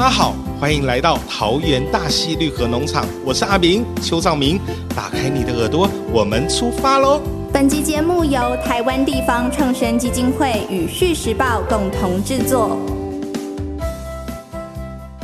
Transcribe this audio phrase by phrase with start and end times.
[0.00, 4.58] 大家好，欢迎来到桃园大溪绿河农场，我是阿明邱兆明，
[4.96, 7.20] 打开你的耳朵，我们出发喽！
[7.52, 12.78] 本集节目由台湾地方创生基金会与《续时报》共同制作。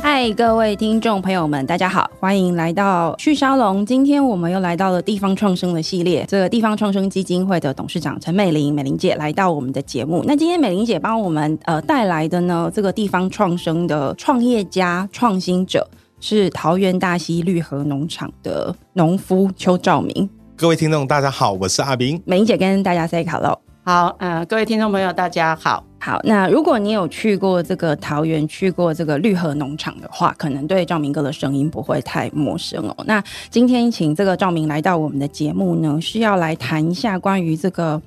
[0.09, 3.85] 嗨，各位听众朋友们，大家好，欢迎来到趣沙龙。
[3.85, 10.23] 今天我们又来到了地方创生的系列，这个地方创生基金会的董事长陈美玲，美玲姐来到我们的节目。
[10.25, 15.85] 那今天美玲姐帮我们呃带来的呢，这个地方创生的创业家、创新者
[16.21, 20.29] 是桃园大溪绿河农场的农夫邱兆明。
[20.55, 22.21] 各位听众，大家好，我是阿明。
[22.23, 23.59] 美玲姐跟大家 say hello。
[23.83, 25.83] 好，呃，各位听众朋友，大家好。
[25.99, 32.95] 好，那如果你有去过这个桃园，去过这个绿河农场的话，可能对照明哥的声音不会太陌生哦。
[33.05, 38.01] 那今天请这个照明来到我们的节目呢，是要来谈一下关于这个。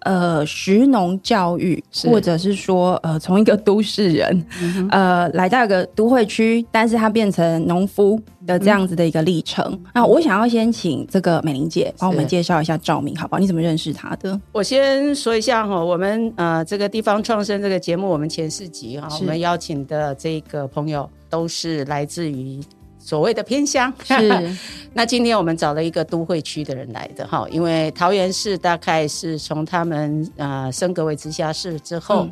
[0.00, 4.46] 呃，食农教育，或者是说，呃，从一个都市人，
[4.90, 9.78] 呃，来到一个都会区，但是他变成农夫的这样子的一个历程。
[9.94, 13.38] 那我想要先请这个美玲姐帮我们介绍一下赵明，好不好？
[13.38, 14.40] 你怎么认识他的？
[14.52, 22.60] 我先说一下哈，我们呃，这个地方创生这个节目，我们前四集哈，我们邀请的这个朋友都是来自于。
[23.08, 23.90] 所谓的偏乡。
[24.04, 24.54] 是，
[24.92, 32.28] 那今天我们找了一个都会区的人来的哈，因为桃园市大概是从他们呃升格为直辖市之后，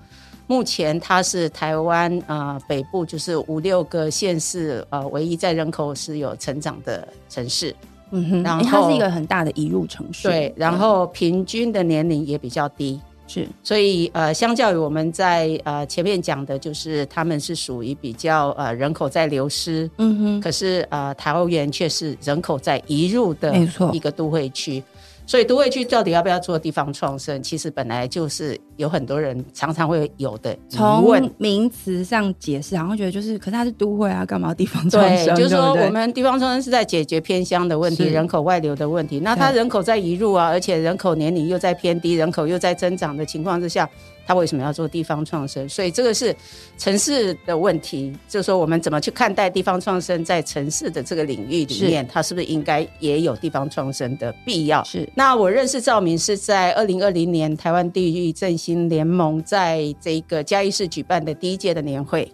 [0.47, 7.75] 目前它是台湾呃北部就是五六个县市呃唯一在人口是有成长的城市，
[8.11, 13.01] 嗯哼，然后它是一个很大的移入城市，对，然后平均的年龄也比较低。
[13.27, 23.55] 是，所以呃，相较于我们在呃前面讲的，就是他们是属于比较呃人口在流失，嗯哼，可是呃桃园却是人口在移入的
[23.93, 24.83] 一个都会区。
[25.27, 27.43] 所以都会区到底要不要做地方创生？
[27.43, 31.31] 其实本来就是有很多人常常会有的疑问。
[31.39, 35.35] 名词上解释，然后觉得就是，可是它是都会啊，干嘛地方创生？
[35.35, 39.19] 对，就是说我们地方创生是在解决偏乡的问题、人口外流的问题。
[39.21, 43.89] 那它人口在移入啊，而且人口年龄又在偏低，人口又在增长的情况之下。
[44.27, 45.69] 他为什么要做地方创生？
[45.69, 46.35] 所以这个是
[46.77, 54.83] 城市的问题，就是说我们怎么去看待地方创生在城市的这个领域里面，它是不是应该也有地方创生的必要？
[54.83, 55.09] 是。
[55.15, 62.29] 那我认识赵明是在二零二零年台湾地域振兴联盟在这个嘉义市举办的第一届的年会。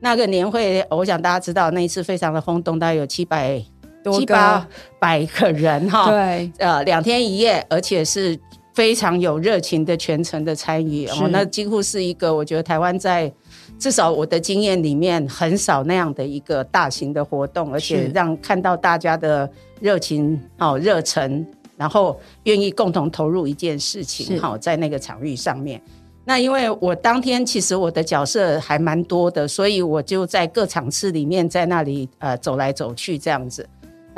[0.00, 3.62] 那个年会，我想大家知道那一次非常的轰动，大概有七百
[4.10, 4.66] 七八
[4.98, 6.10] 百个人哈。
[6.10, 6.50] 对。
[6.56, 8.38] 呃，两天一夜，而且是。
[8.72, 13.30] 非常有热情的全程的参与哦，那几乎是一个我觉得台湾在
[13.78, 19.50] 至少我的经验里面很少那样的一个大型的活动，而且让看到大家的
[19.80, 21.44] 热情哦热忱，
[21.76, 25.80] 然后愿意共同投入一件事情好在那个场域上面。
[26.24, 33.66] 那因为我当天其实我的角色还蛮多的，所以我就在各场次里面在那里呃走来走去这样子。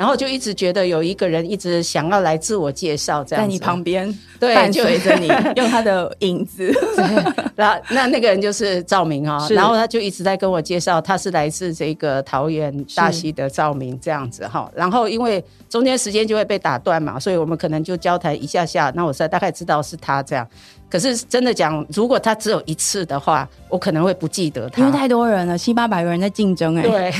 [0.03, 6.77] 然后就一直觉得有一个人一直想要来自我介绍，在你旁边，对，伴随着你， 用他的影子。
[7.55, 14.69] 那那那个人就是赵明啊，然后他就一直在跟我介绍，他是来自这个桃园大溪的赵明这样子哈。
[14.75, 20.45] 然后因为中间时间就会被打断嘛，所以我们可能就交谈一下下，那我才大概知道是他这样。
[20.93, 26.83] 可是真的讲，如果他只有一次的话，我可能会不记得他，因为太多人了，七八百个人在竞争哎。
[26.83, 27.11] 对，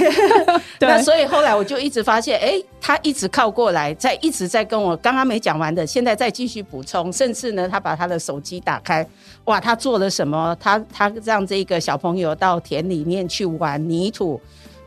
[0.87, 9.03] 那所以后来我就一直发现，哎，他一直靠过来，在一直在跟我刚刚没讲完的，现在再继续补充，甚至呢，他把他的手机打开，
[9.45, 10.55] 哇，他做了什么？
[10.59, 14.39] 他他让这个小朋友到田里面去玩泥土，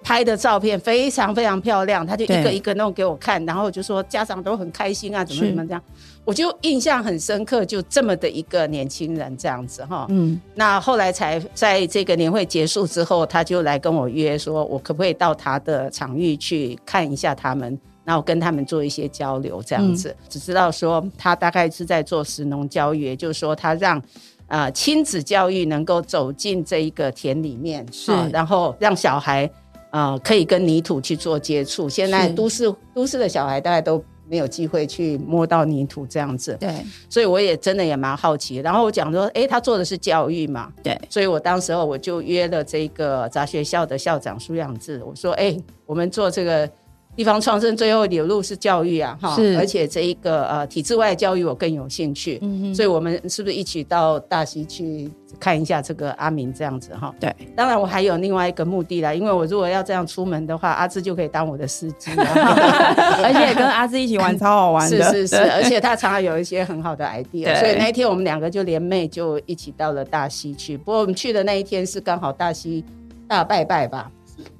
[0.06, 5.82] 拍的照片非常非常漂亮，他就一个一个弄给我看，然后就说家长都很开心啊，怎么怎么这样。
[6.24, 10.06] 我就印象很深刻，就这么的一个年轻人这样子哈。
[10.10, 20.14] 嗯，那后来才在这个年会结束之后，他就来跟我约，说我可不可以到他的场域去看一下他们，然后跟他们做一些交流这样子。
[20.28, 24.00] 只知道说他大概是在做食农教育，也就是说他让
[24.46, 29.50] 啊亲子教育能够走进这一个田里面，是，然后让小孩
[29.98, 31.88] 啊可以跟泥土去做接触。
[31.88, 34.02] 现在都市都市的小孩大概都。
[34.28, 38.56] 没有机会去摸到泥土这样子，对，所以我也真的也蛮好奇。
[38.56, 45.56] 然后我讲说，哎，他做的是教育嘛，对，所以我当时候我就约了这个杂学校的校长苏养志，我说，哎，
[45.86, 46.68] 我们做这个。
[47.16, 55.10] 地方创生最后一条路是教育啊，哈，而且这一个呃体制外教育我更有兴趣，嗯所以我们是不是一起到大溪去
[55.40, 57.14] 看一下这个阿明这样子哈？
[57.18, 70.76] 对，当然我还有另外一个目的啦，因为我如果要这样出门的话，阿志就可以当我的司机， 而且跟阿志一起玩超好玩的，是 是是， 而且他常常有一些很好的 idea，所以那一天我们两个就连妹就一起到了大溪去。
[70.76, 72.84] 不过我们去的那一天是刚好大溪
[73.26, 74.10] 大拜拜吧。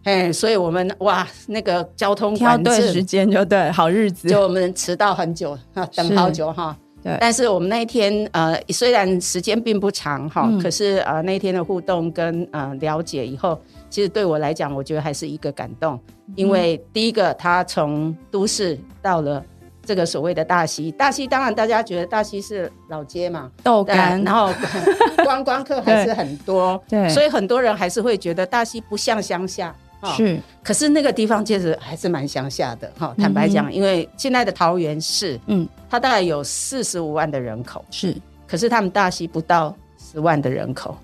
[0.04, 4.28] 哎，所以我们哇，那个交通挑管对时制，间就对，好日子。
[4.28, 6.76] 就我们迟到很久啊，等好久哈。
[7.02, 7.16] 对。
[7.20, 10.60] 但是我们那一天呃，虽然时间并不长哈，嗯。
[10.60, 13.60] 可是呃那一天的互动跟呃了解以后，
[13.90, 15.98] 其实对我来讲，我觉得还是一个感动，
[16.28, 16.34] 嗯。
[16.36, 19.44] 因为第一个他从都市到了
[19.86, 24.52] 这个所谓的大溪，大溪当然大家觉得大溪是老街嘛，豆干，然后
[25.24, 27.08] 观光客还是很多，对。
[27.08, 29.74] 所以很多人还是会觉得大溪不像乡下。
[30.00, 30.12] 哈。
[30.16, 30.38] 是。
[30.62, 33.14] 可是那个地方其实还是蛮乡下的哈。
[33.16, 35.66] 坦白讲，因为现在的桃园市，嗯。
[35.88, 38.14] 它大概有四十五万的人口，是。
[38.46, 40.96] 可是他们大溪不到十万的人口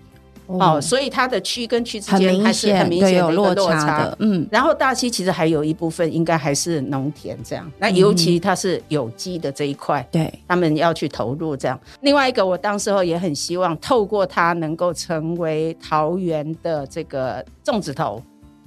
[0.58, 4.16] 哦，所以它的区跟区之间还，是很明显的落差的，。
[4.20, 11.78] 嗯，然后大溪其实还有一部分应该还是农田这样，那尤其它是有机的这一块，对，他们要去投入这样。
[12.00, 18.22] 另外一个，我当时候也很希望透过它能够成为桃园的这个粽子头。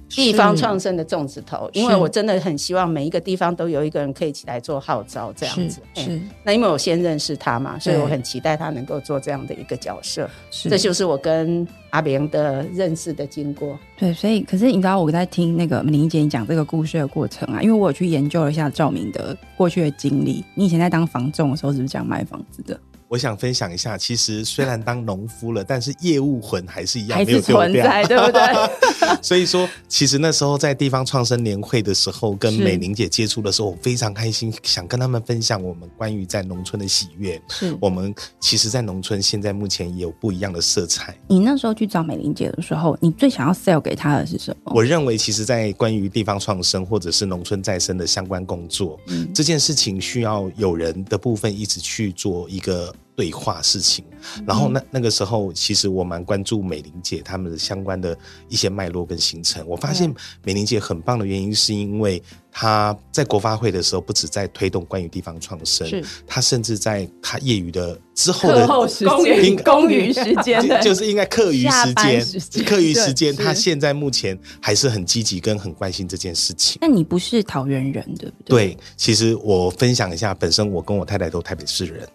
[0.09, 5.81] 地方创生的粽子头，因为我真的很希望每一个地方都有一个人可以起来做号召这样子。
[5.95, 10.29] 是是那因为我先认识他嘛，所以我很期待他能够做这样的一个角色。
[10.51, 13.77] 是，这就是我跟阿明的认识的经过。
[13.97, 20.43] 对，所以可是你知道我在听那个林姐你讲这个故事的过程啊，因为我有去研究了一下赵明的过去的经历。
[20.53, 22.79] 你以前在当房仲的时候是不是这样卖房子的？
[23.07, 27.73] 我想分享一下，其实虽然当农夫了，但是业务魂还是一样，还没有是存。
[27.73, 28.41] 在，对不对？
[29.21, 37.39] 所以说，其实那时候在地方创生年会的时候，跟美玲姐接触的时候，我非常开心，想跟他们分享我们关于在农村的喜悦。
[37.49, 41.15] 是我们其实，在农村现在目前也有不一样的色彩。
[41.27, 44.71] 你那时候去找美玲姐的时候，你最想要 sell 给她的是什么？
[44.73, 54.05] 我认为，其实，在关于地方创生或者是农村再生的相关工作，嗯这件事情需要有人的部分一直去做一个对话事情。
[54.45, 58.17] 然后那那个时候，其实我蛮关注美玲姐他们的相关的
[58.49, 59.65] 一些脉络跟行程。
[59.67, 60.13] 我发现
[60.43, 62.21] 美玲姐很棒的原因，是因为
[62.51, 65.87] 她在国发会的时候，不止在推动关于地方创生，
[66.25, 76.79] 她甚至在她业余的之后的课后时公间，应公余 时间， 就是应该课余时间，课余时间，她现在目前还是很积极跟很关心这件事情。
[76.81, 82.07] 那你不是桃园人，对不对？，对，其实我分享一下，本身我跟我太太都台北市人，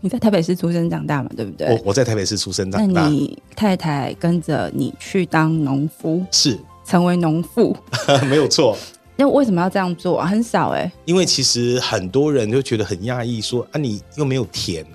[0.00, 1.68] 你在台北市出生长大嘛，对不对？
[1.68, 7.76] 我我在台北市出生长大，那你太太跟着你去当农夫，是成为农妇，
[8.30, 8.76] 没有错。
[9.16, 10.26] 那为什么要这样做啊？
[10.28, 14.86] 很少哎、因为其实很多人就觉得很讶异，说啊，你又没有田，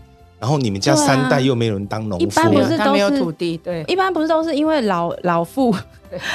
[0.44, 5.74] 然后你们家三代又没有人当农夫一般，不是都，是他没有土地，对，一般不是都是因为老老妇、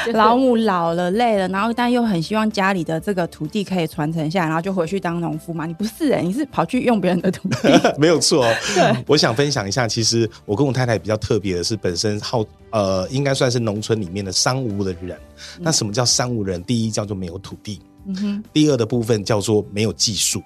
[0.03, 0.13] 对。
[0.17, 5.67] 老母老了累了，然后但又很希望家里的这个土地可以传承下来，然后就回去当农夫嘛？
[5.67, 7.69] 你不是哎、你是跑去用别人的土地，
[8.01, 8.97] 没有错、哦。
[9.07, 15.19] 我想分享一下，其实我跟我太太比较特别的是，本身好呃，应该算是农村里面的三无的人。
[15.61, 16.65] 那什么叫三无人？
[16.65, 20.43] 第一叫做没有土地，嗯哼，第二的部分叫做没有技术，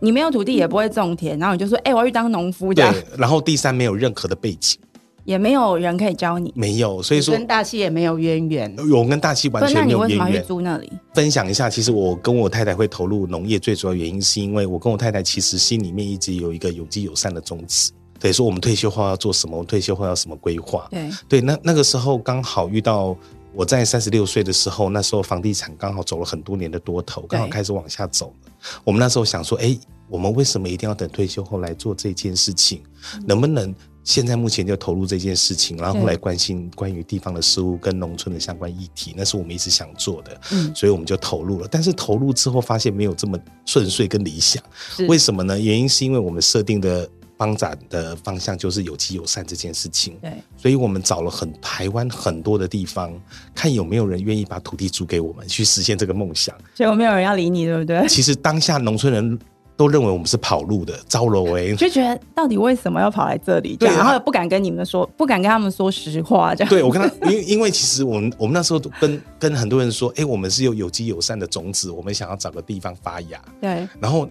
[0.00, 3.04] 你没有土地也不会种田，然后你就说哎、我要去当农夫这样，对。
[3.16, 4.78] 然后第三没有任何的背景，
[5.24, 6.52] 也没有人可以教你。
[6.54, 8.76] 没有，所以说跟大溪也没有渊源。
[8.92, 10.46] 我跟大气完全没有你为什么要去渊源。
[10.46, 10.92] 租那里？
[11.14, 17.90] 分享一下，其实我跟我太太会投入农业，最主要原因是因为我跟我太太其实心里面一直有一个有机友善的宗旨。
[18.20, 20.86] 对，说我们退休后要做什么，我们退休后要什么规划。
[20.90, 23.16] 对，对，那那个时候刚好遇到
[23.52, 28.47] 我在三十六岁的时候，那时候房地产刚好走了很多年的多头，刚好开始往下走了。
[28.84, 32.82] 我们那时候想说，哎，我们为什么一定要等退休后来做这件事情？
[33.26, 33.74] 能不能
[34.04, 39.14] 现在目前就投入这件事情，然后对来关心关于地方的事物跟农村的相关议题？
[39.16, 41.68] 那是我们一直想做的，嗯所以我们就投入了。
[41.70, 44.62] 但是投入之后发现没有这么顺遂跟理想，
[45.08, 45.58] 为什么呢？
[45.60, 50.18] 原因是因为我们设定的帮展的方向就是有机友善这件事情。
[50.20, 53.10] 对，所以我们找了很台湾很多的地方，
[53.54, 56.54] 看有没有人愿意把土地租给我们，去实现这个梦想。
[56.74, 58.06] 结果没有人要理你，对不对？
[58.08, 59.38] 其实当下农村人
[59.76, 61.72] 都认为我们是跑路的，招楼哎。
[61.76, 63.76] 就觉得到底为什么要跑来这里？
[63.76, 66.68] 对啊然后也不敢跟你们说，不敢跟他们说实话，这样。
[66.68, 74.28] 对，我跟他，因为因为其实我们我们那时候跟跟很多人说，哎，我们是有有机友善的种子，我们想要找个地方发芽，对然后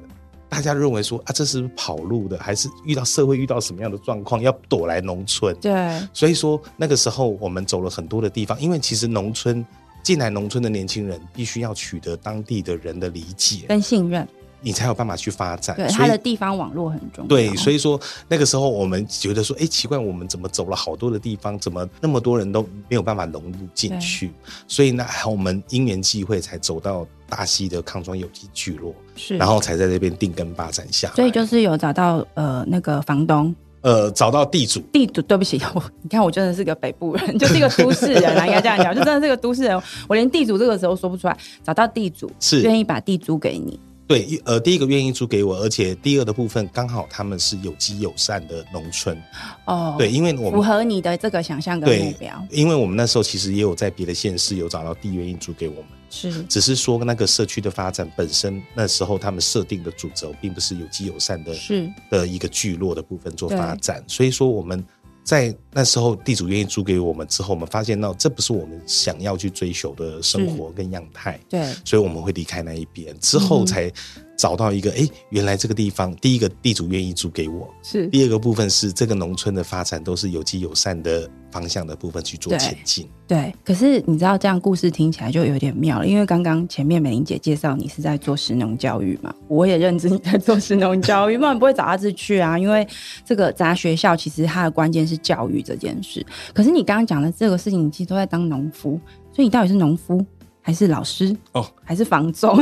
[0.49, 5.55] 大家认为说啊，这是跑路的，还是遇到社会遇到什么样的状况要躲来农村？
[5.59, 5.71] 对。
[6.13, 9.65] 所以说那个时候我们走了很多的地方，因为其实农村
[10.03, 14.25] 进来农村的年轻人必须要取得当地的人的理解，跟信任，
[14.61, 15.75] 你才有办法去发展。
[15.75, 17.27] 对所以他的地方网络很重要。
[17.27, 24.31] 对，所以以说那个时候我们觉得说，哎，奇怪，我们怎么走了好多的地方，怎么那么多人都没有办法融入进去？
[24.67, 31.11] 所以呢，我们因缘际会才走到大溪的康庄有机聚落，是，然后才在这边定根发展下。
[31.15, 49.21] 所以就是有找到呃那个房东，呃，找到地主，地主，对不起，我你看我真的是个北部人， 就是一个都市人啊，应该这样讲，就真的是个都市人，我连地主这个时候说不出来，找到地主是愿意把地租给你，对，一呃，第一个愿意租给我，而且第二的部分刚好他们是有机友善的农村，
[49.65, 56.41] 哦，对，，因为我们符合你的这个想象跟目对标，，因为我们那时候其实也有在别的县市有找到地愿意租给我们，是。
[56.43, 64.81] 只是说那个社区的发展本身那时候他们设定的主轴并不是有机友善的是，的一个聚落的部分做发展，所以说我们
[65.27, 73.91] 在那时候地主愿意租给我们之后，我们发现到这不是我们想要去追求的生活跟样态，对，所以我们会离开那一边，之后才
[74.37, 78.05] 找到一个，哎、原来这个地方，第一个地主愿意租给我，是。
[78.07, 83.09] 第二个部分是这个农村的发展都是有机友善的方向的部分去做前进。
[83.27, 92.57] 对，可是你知道这样故事听起来就有点妙了，因为刚刚前面美玲姐介绍你是在做食农教育嘛，我也认知你在做食农教育， 不然不会找阿志去啊。
[92.57, 92.87] 因为
[93.25, 98.99] 这个杂学校其实它的关键是教育这件事，可是你刚刚讲的这个事情，你其实都在当农夫，
[99.33, 100.23] 所以你到底是农夫
[100.67, 102.61] 还是老师哦，还是房仲？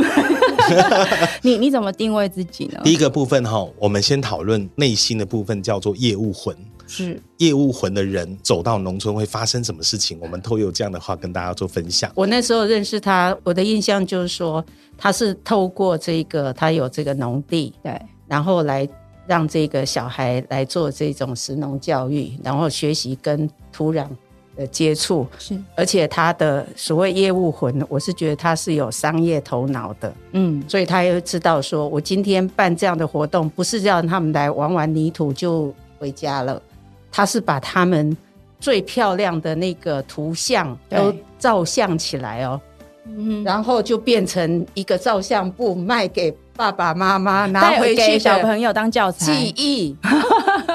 [1.42, 2.80] 你你怎么定位自己呢？
[2.84, 6.56] 第一个部分哈，我们先讨论内心的部分，叫做业务魂。
[6.86, 10.16] 是业务魂的人走到农村会发生什么事情？
[10.20, 12.08] 我们都有这样的话跟大家做分享。
[12.14, 14.64] 我那时候认识他，我的印象就是说，
[14.96, 18.88] 他是透过这个，他有这个农地，对，然后来
[19.26, 24.06] 让这个小孩来做这种食农教育，然后学习跟土壤
[24.56, 25.56] 的接触，是。
[25.74, 30.62] 而且他的所谓业务魂，我是觉得他是有商业头脑的，嗯。
[30.66, 36.60] 所以他又知道说，我今天办这样的活动，不是让他们来玩玩泥土就回家了，
[37.12, 38.16] 他是把他们
[38.58, 42.60] 最漂亮的那个图像都照相起来哦，
[43.04, 49.26] 嗯，然后就变成一个照相簿卖给爸爸妈妈拿回去给小朋友当教材。
[49.26, 49.96] 记，忆，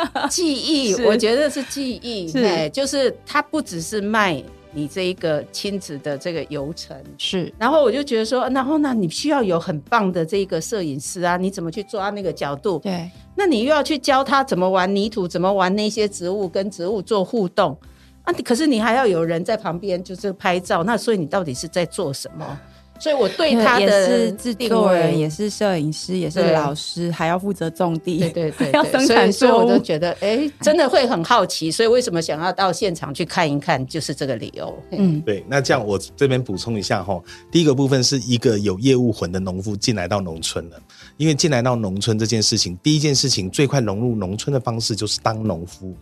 [0.29, 4.41] 记忆，我觉得是记忆，是哎，就是它不只是卖
[4.73, 6.95] 你这一个亲子的这个游程。
[7.17, 12.79] 是然后我就觉得说，然后那，你需要有很棒的这个摄影师啊，你怎么去抓那个角度？
[12.79, 13.09] 对。
[13.35, 17.77] 那你又要去教他怎么玩泥土，怎么玩那些植物，跟植物做互动
[18.23, 18.33] 啊？
[18.35, 22.59] 你可是你还要有人在旁边就是拍照，那所以你到底是在做什么？
[23.01, 28.19] 所以我对他 的是制定作人，也是摄影师，也是老师，还要负责种地。
[28.19, 34.71] 对对对， 要生产所以我作物就觉得，哎，真的会很好奇，所以为什么想要到现场去看一看，就是这个理由。
[34.91, 37.19] 嗯，嗯，对，那这样我这边补充一下哈，
[37.51, 40.79] 第一个部分是一个有业务魂的农夫进来到农村了，
[41.17, 45.95] 因为进来到农村这件事情，第一件事情最快融入农村的方式就是当农夫，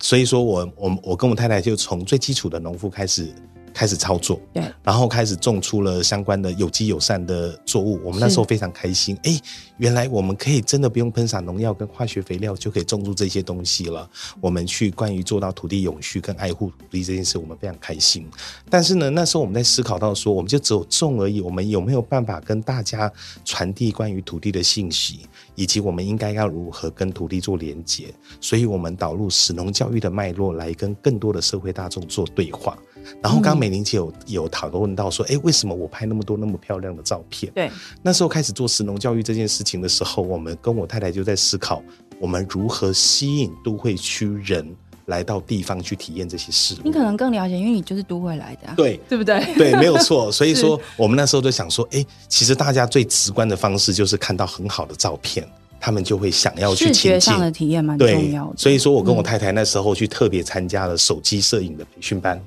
[0.00, 3.34] 所以说我我我跟我太太就从最基础的农夫开始
[3.74, 8.00] 开始操作，对，然后开始种出了相关的有机友善的作物。
[8.04, 9.38] 我们那时候非常开心，哎，
[9.78, 14.08] 原来我们可以真的不用喷洒农药跟化学肥料就可以种出这些东西了。
[14.40, 18.26] 我们去关于做到土地永续跟爱护土地这件事，我们非常开心。
[18.70, 23.12] 但是呢，那时候我们在思考到说，我们就只有种而已，我们有没有办法跟大家
[23.44, 28.12] 传递关于土地的信息，以及我们应该要如何跟土地做连接？
[28.40, 32.76] 所以我们导入史农教育的脉络，来跟更多的社会大众做对话。
[33.22, 37.52] 然后刚刚美玲姐有有讨论到说，哎，为什么我拍那么多那么漂亮的照片？
[37.52, 37.70] 对，
[38.02, 41.82] 那时候开始做石农教育这件事情的时候，我们跟我太太就在思考，
[42.18, 44.74] 我们如何吸引都会区人
[45.06, 46.78] 来到地方去体验这些事物。
[46.84, 49.44] 你可能更了解，因为你就是都会来的、啊，对对不对？
[49.56, 50.30] 对，没有错。
[50.32, 55.46] 所以说，我们那时候就想说，哎，其实大家最直观的方式就是看到很好的照片，
[55.80, 57.40] 他们就会想要去视亲近觉上。
[57.40, 62.40] 的体验蛮重要的，，所以说我跟我嗯太太那时候去特别参加了手机摄影的培训班，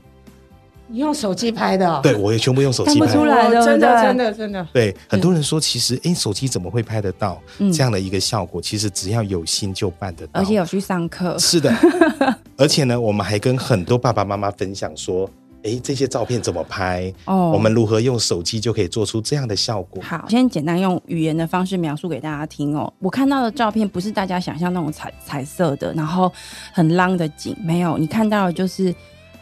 [0.87, 3.25] 你用手机拍的、哦，对我也全部用手机拍出。
[3.25, 4.67] 来哦对不对真的真的真的。
[4.73, 8.61] 对，很多人说，其实哎，手机怎么会拍得到嗯这样的一个效果？
[8.61, 10.39] 其实只要有心就办得到。
[10.39, 11.71] 而且有去上课，是的，
[12.57, 15.29] 而且呢，我们还跟很多爸爸妈妈分享说，
[15.63, 17.13] 哎，这些照片怎么拍？
[17.25, 20.01] 哦我们如何用手机就可以做出这样的效果？
[20.01, 22.91] 好，先简单用语言的方式描述给大家听哦。
[22.99, 26.31] 我看到的照片不是大家想象那种彩彩色的，然后
[26.73, 28.93] 很浪的景，没有，你看到的就是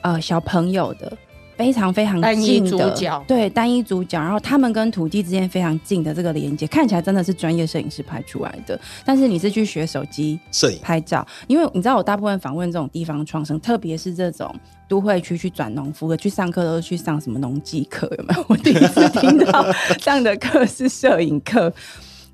[0.01, 1.17] 呃小朋友的。
[1.57, 8.79] 非常非常单一近的主角对单一主角，然后他们跟土地之间非常近的这个连接，看起来真的是专业摄影师拍出来的。
[9.05, 14.53] 但是你是去学手机摄影拍照，因为你知道我大部分访问这种地方创生，特别是这种
[14.87, 18.45] 都会区去转农夫的，去上课都是去上什么农技课，有没有？
[18.47, 19.65] 我第一次听到
[19.99, 21.71] 上的课是摄影课。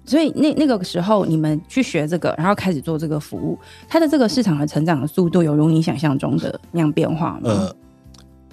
[0.03, 7.41] 所以那那个时候你们去学这个，然后开始做这个服务，它的这个市场的成长的速度有如你想象中的那样变化吗？
[7.43, 7.75] 呃，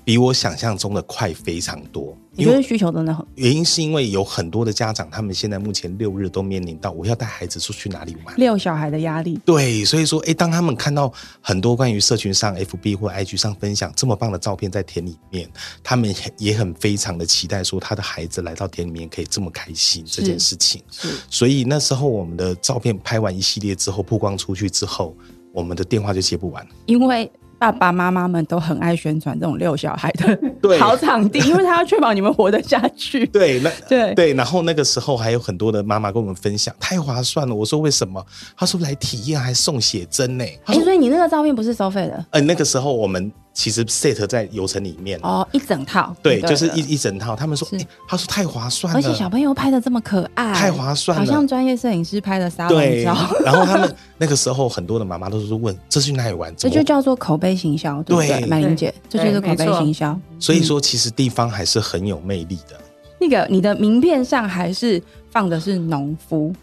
[0.08, 2.16] 比我想象中的快非常多。
[2.34, 3.22] 我觉得需求真的很。
[3.34, 9.38] 原因是因为有很多的家长，他们现在目前六日都面临到我要带孩子出去哪里玩，遛小孩的压力。
[9.44, 11.12] 对，所以说，哎，当他们看到
[11.42, 15.46] 很多关于社群上 FB 或 IG 上分享这么棒的照片在田里面，
[15.84, 20.82] 他们也很非常的期待说他的孩子来到田里面可以这么开心这件事情。
[20.90, 25.14] 是，所以那时候我们的照片拍完一系列之后曝光出去之后，
[25.52, 27.30] 我们的电话就接不完，因为。
[27.58, 33.26] 爸爸妈妈们都很爱宣传这种遛小孩的对好场地， 因为他要确保你们活得下去。
[33.26, 37.54] 对，那对对，然后那个时候还有很多的妈妈跟我们分享，太划算了。
[37.54, 38.24] 我说为什么？
[38.56, 40.44] 他说来体验还送写真呢。
[40.66, 42.24] 哎，所以你那个照片不是收费的？
[42.30, 43.30] 呃，那个时候我们。
[43.58, 47.34] 其实 set 在游程里面哦，一整套对，就是一一整套。
[47.34, 47.66] 他们说，
[48.06, 53.16] 他说太划算了，而且小朋友拍的这么可爱，太划算了，好像专业摄影师拍的沙龙照。
[53.44, 56.54] 然后他们那个时候很多的妈妈都是问，这去哪里玩？
[56.54, 58.46] 这就叫做口碑行销，对不对？
[58.46, 60.16] 麦玲姐，这就是口碑行销。
[60.38, 62.80] 所以说，其实地方还是很有魅力的。
[63.18, 66.54] 那个你的名片上还是放的是农夫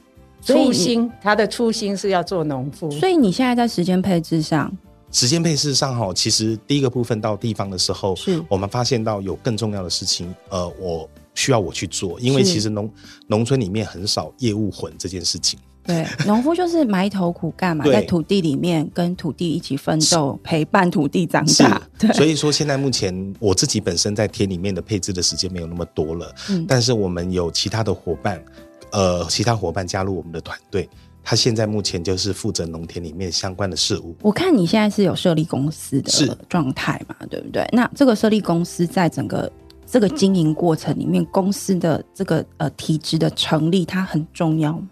[0.42, 2.90] 初心，他的初心是要做农夫。
[2.92, 4.72] 所以你现在在时间配置上。
[5.16, 12.92] 时间配置上哈，其实第一个部分到地方的时候，是我们发现到有更重要的事情，呃，我需要我去做，因为其实农
[13.28, 15.58] 农村里面很少业务混这件事情。
[15.86, 21.82] 对， 农夫就是埋头苦干嘛，在土地里面跟土地一起奋斗，陪伴土地长大。
[21.98, 28.44] 对，所以说现在目前我自己本身在田里面的配置的时间没有那么多了，嗯，但是我们有其他的伙伴，
[28.92, 30.90] 呃，其他伙伴加入我们的团队。
[31.26, 34.16] 他现在目前就是负责农田里面相关的事务。
[34.22, 37.68] 我看你现在是有设立公司的状态嘛，对不对？
[37.74, 39.52] 那这个设立公司在整个
[39.88, 44.88] 这个经营过程里面，公司的这个呃体制的成立，它很重要吗？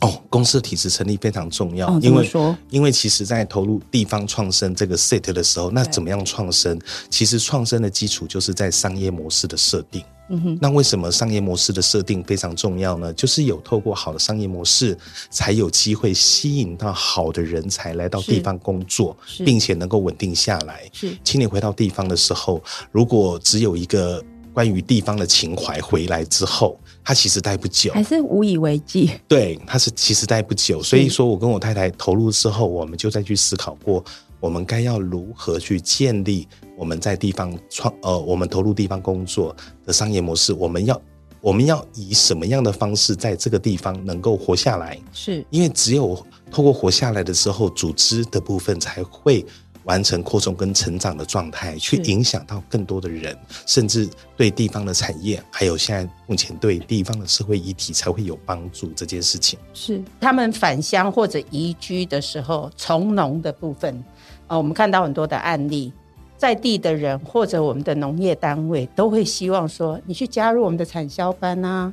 [0.00, 6.78] 哦，公司的体制成立非常重要，因为说因为其实在投入地方创生这个 set 的时候，那怎么样创生？
[7.08, 10.02] 其实创生的基础就是在商业模式的设定。
[10.28, 13.12] 嗯哼，那为什么商业模式的设定非常重要呢？
[13.12, 14.96] 就是有透过好的商业模式，
[15.30, 20.82] 才有机会吸引到好的人才来到地方工作，并且能够稳定下来。
[20.92, 29.10] 是，青年回到地方的时候，如果只有一个关于地方的情怀回来之后，他其实待不久，还是无以为继。
[29.28, 30.82] 对，他是其实待不久。
[30.82, 34.04] 所以说我跟我太太投入之后，我们就再去思考过。
[34.38, 36.46] 我们该要如何去建立
[36.76, 40.52] 我们在地方创呃，我们投入地方工作的商业模式？
[40.52, 41.00] 我们要
[41.40, 44.98] 我们要以什么样的方式在这个地方能够活下来？
[45.12, 46.14] 是因为只有
[46.50, 49.44] 透过活下来的时候，组织的部分才会
[49.84, 58.88] 完成扩充跟成长的状态，去影响到更多的人，甚至对地方的产业，还有现在目前对地方的社会议题才会有帮助。
[58.96, 64.04] 这件事情是他们返乡或者移居的时候，从农的部分。
[64.48, 65.92] 呃，我们看到很多的案例，
[66.36, 71.92] 在地的人或者我们的农业单位都会希望说，你去加入我们的产销班啊，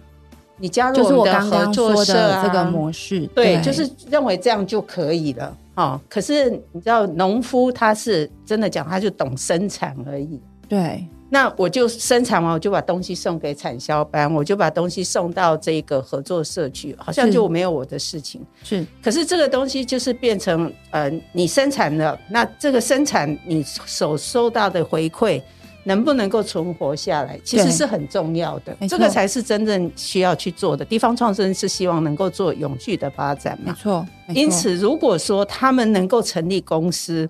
[0.58, 5.58] 你加入我们的合作社这个模式，对，就是认为这样就可以了。
[5.76, 10.40] 哦，可是你知道，农夫他是真的讲，他就懂生产而已。
[10.70, 11.06] 对。
[11.34, 18.40] 那我就生产完，我就把东西送给产销班，我就把东西送到这个合作社去，好像就没有我的事情。
[18.64, 25.42] 是，可是这个东西就是变成，呃，你生产了，那这个生产你所收到的回馈
[25.84, 28.78] 能不能够存活下来，其实是很重要的。
[28.88, 30.86] 这个才是真正需要去做的。
[30.86, 33.76] 地方创生是希望能够做永续的发展嘛？
[33.76, 34.06] 没错。
[34.36, 37.28] 因此，如果说他们能够成立公司。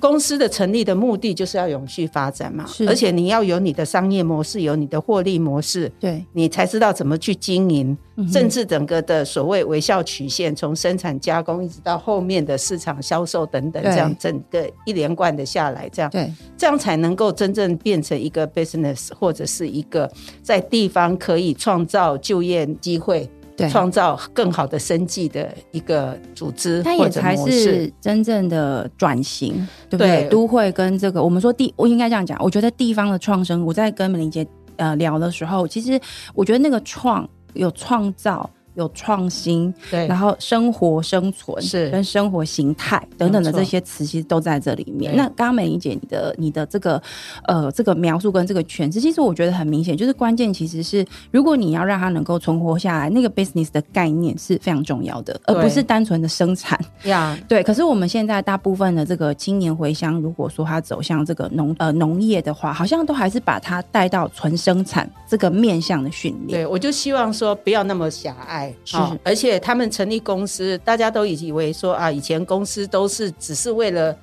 [0.00, 6.24] 公司的成立的目的就是要永续发展嘛，而且你要有你的商业模式，有你的获利模式，对。
[6.32, 7.96] 你才知道怎么去经营，
[8.32, 20.10] 甚至整个的所谓微笑曲线，从生产加工一直到后面的市场销售等等，这样整个一连贯的下来，这样对，这样才能够真正变成一个 business 或者是一个
[20.42, 23.28] 在地方可以创造就业机会。
[23.68, 30.28] 创造更好的生计的一个组织，它也才是真正的转型，对不对？
[30.28, 32.38] 都会跟这个，我们说地，我应该这样讲。
[32.40, 34.46] 我觉得地方的创生，我在跟美玲姐
[34.76, 36.00] 呃聊的时候，其实
[36.34, 38.48] 我觉得那个创有创造。
[38.74, 45.14] 有创新，对，然后生活生存是跟生活形态等等的这些词，其实都在这里面。
[45.16, 47.02] 那刚刚美玲姐你的你的这个
[47.46, 56.78] 呃这个描述跟这个诠释，其实我觉得很明显，就是关键其实是如果你要让它能够存活下来，那个 business 的概念是非常重要的，而不是单纯的生产。
[57.04, 57.62] 呀， 对。
[57.62, 66.60] 可是我们现在大部分的这个青年回乡，如果说他走向这个农呃农业的话，好像都还是把它带到纯生产这个面向的训练。
[66.60, 68.59] 对，我就希望说不要那么狭隘。
[68.84, 74.16] 是，而且他们成立公司，大家都以为说啊，以前公司都是只是为了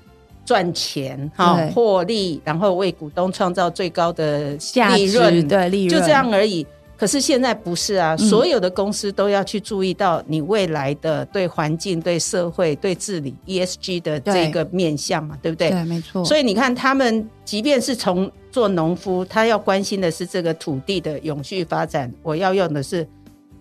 [0.45, 4.57] 赚钱哈对获利，然后为股东创造最高的
[4.95, 6.65] 利润，对利润就这样而已。
[6.97, 15.69] 可是现在不是啊，嗯所有的公司都要去注意到你未来的对环境、对社会、对治理 ESG 的这个面向嘛，对不对？
[15.69, 16.25] 对，没错。
[16.25, 22.11] 所以你看，他们即便是从做农夫，他要关心的是这个土地的永续发展。
[22.23, 23.07] 我要用的是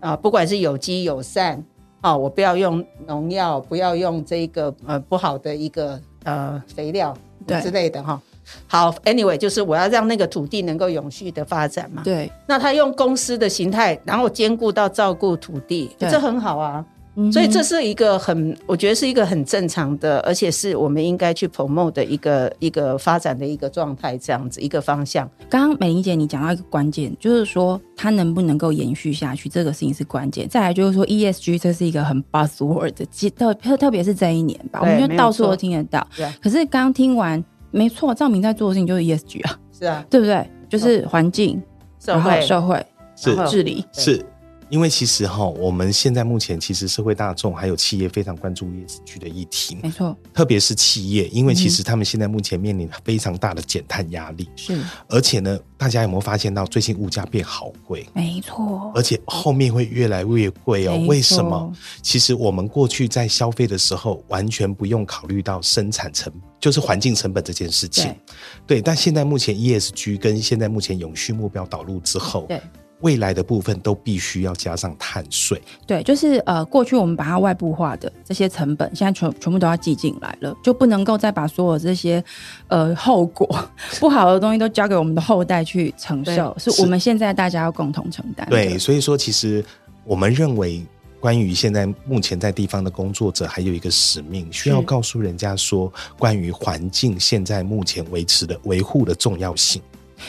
[0.01, 1.65] 啊、不管是有机友善，
[2.01, 7.17] 啊、我不要用农药，不要用这个呃不好的一个呃肥料
[7.63, 8.21] 之类的哈。
[8.69, 12.03] 好，anyway，就是我要让那个土地能够永续的发展嘛。
[12.05, 16.85] 对，那他用公司的形态，然后兼顾到照顾土地，对这很好啊。
[17.17, 25.29] 嗯所以这是一个很，我觉得是一个很正常的，而且是我们应该去 promote 的一个一个发展的一个状态，这样子一个方向。
[25.49, 30.49] 刚刚美玲姐你讲到一个关键，就是说它能不能够延续下去，这个事情是关键。
[30.49, 36.07] 再来就是说 ESG 这是一个很 buzzword 的，特特特别是这一年吧，我们就到处都听得到。
[36.43, 40.47] 可是刚刚听完，没错，赵明在做的事情就是 ESG 啊，是啊，对不对？
[40.69, 41.63] 就是环境、
[42.05, 44.25] 然后社会社会、是然后治理，是
[44.69, 54.77] 因为其实哈，我们现在目前其实社会大众还有企业非常关注 ESG 的议题，没错，特别是企业，因为其嗯实他们现在目前面临非常大的减碳压力，是
[55.09, 58.07] 而且呢，大家有没有发现到最近物价变好贵？
[58.13, 61.73] 没错，而且后面会越来越贵哦为什么？
[62.03, 68.13] 其实我们过去在消费的时候，完全不用考虑到生产成，就是环境成本这件事情。
[68.67, 72.61] 对，但现在目前 ESG 跟现在目前永续目标导入之后，对。
[73.01, 75.61] 未来的部分都必须要加上碳税。
[75.87, 82.23] 对，就是呃，过去我们把它外部化的这些成本，现在全全部都要记进来了，就不能够再把所有这些
[82.69, 83.49] 呃后果
[84.01, 88.47] 不好的东西都交给我们的后代去承受，是是我们现在大家要共同承担。
[88.49, 89.65] 对，所以说其实
[90.05, 90.85] 我们认为。
[91.19, 99.83] 关于现在目前在地方的工作者，还有一个使命，需要告诉人家说，关于环境现在目前维持的维护的重要性。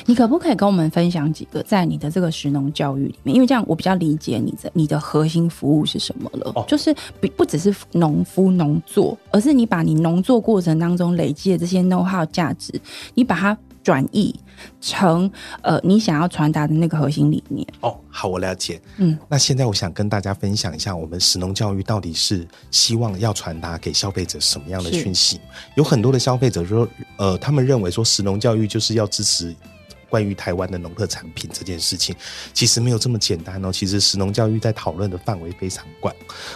[0.06, 3.36] 你可不可以跟我们分享几个在你的这个食农教育里面？
[3.36, 12.74] 因为这样我比较理解你的你的核心服务是什么了，哦就是不不只是农夫农作，而是你把你农作过程当中累积的这些 know how 价值，
[13.14, 14.36] 你把它转译
[14.82, 17.66] 成呃你想要传达的那个核心理念。
[17.80, 18.82] 哦，好，我了解。
[18.98, 25.40] 嗯，那现在我想跟大家分享一下，我们食农教育到底是希望要传达给消费者什么样的讯息？
[25.76, 29.56] 有很多的消费者说，呃，他们认为说食农教育就是要支持。
[30.10, 32.16] 关于台湾的农特产品这件事情，
[32.54, 33.72] 其实没有这么简单哦。
[33.72, 36.14] 其实食农教育在讨论的范围非常广。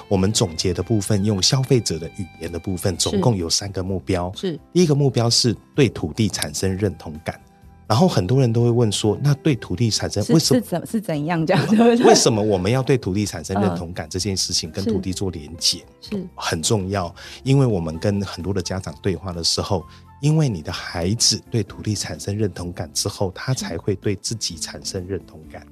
[0.08, 4.32] 我们总结的部分，用消费者的语言的部分，总共有三个目标。
[4.36, 7.40] 是第一个目标是对土地产生认同感，
[7.88, 11.68] 然后很多人都会问说，那对土地产生为什么是怎是怎样这样？
[11.68, 12.06] 对对？
[12.06, 14.08] 为什么我们要对土地产生认同感？
[14.10, 19.86] 这件事情跟土地做连接是很重要，因为我们跟很多的家长对话的时候，
[20.22, 25.68] 因为你的孩子对土地产生认同感之后，他才会对自己产生认同感。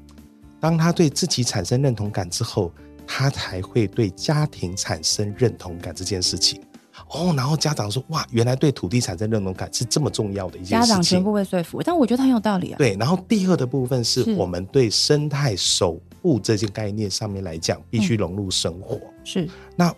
[0.59, 2.71] 当他对自己产生认同感之后，
[3.07, 6.61] 他才会对家庭产生认同感这件事情。
[7.07, 12.77] 哦，然后家长说：“哇，原来对土地产生认同感是这么重要的一件事情。”家长全部被说服，但我觉得很有道理啊。
[12.77, 18.99] 对，然后第二的部分是是我们对生态守护这件概念上面来讲，必须融入生活。
[19.23, 19.93] 是那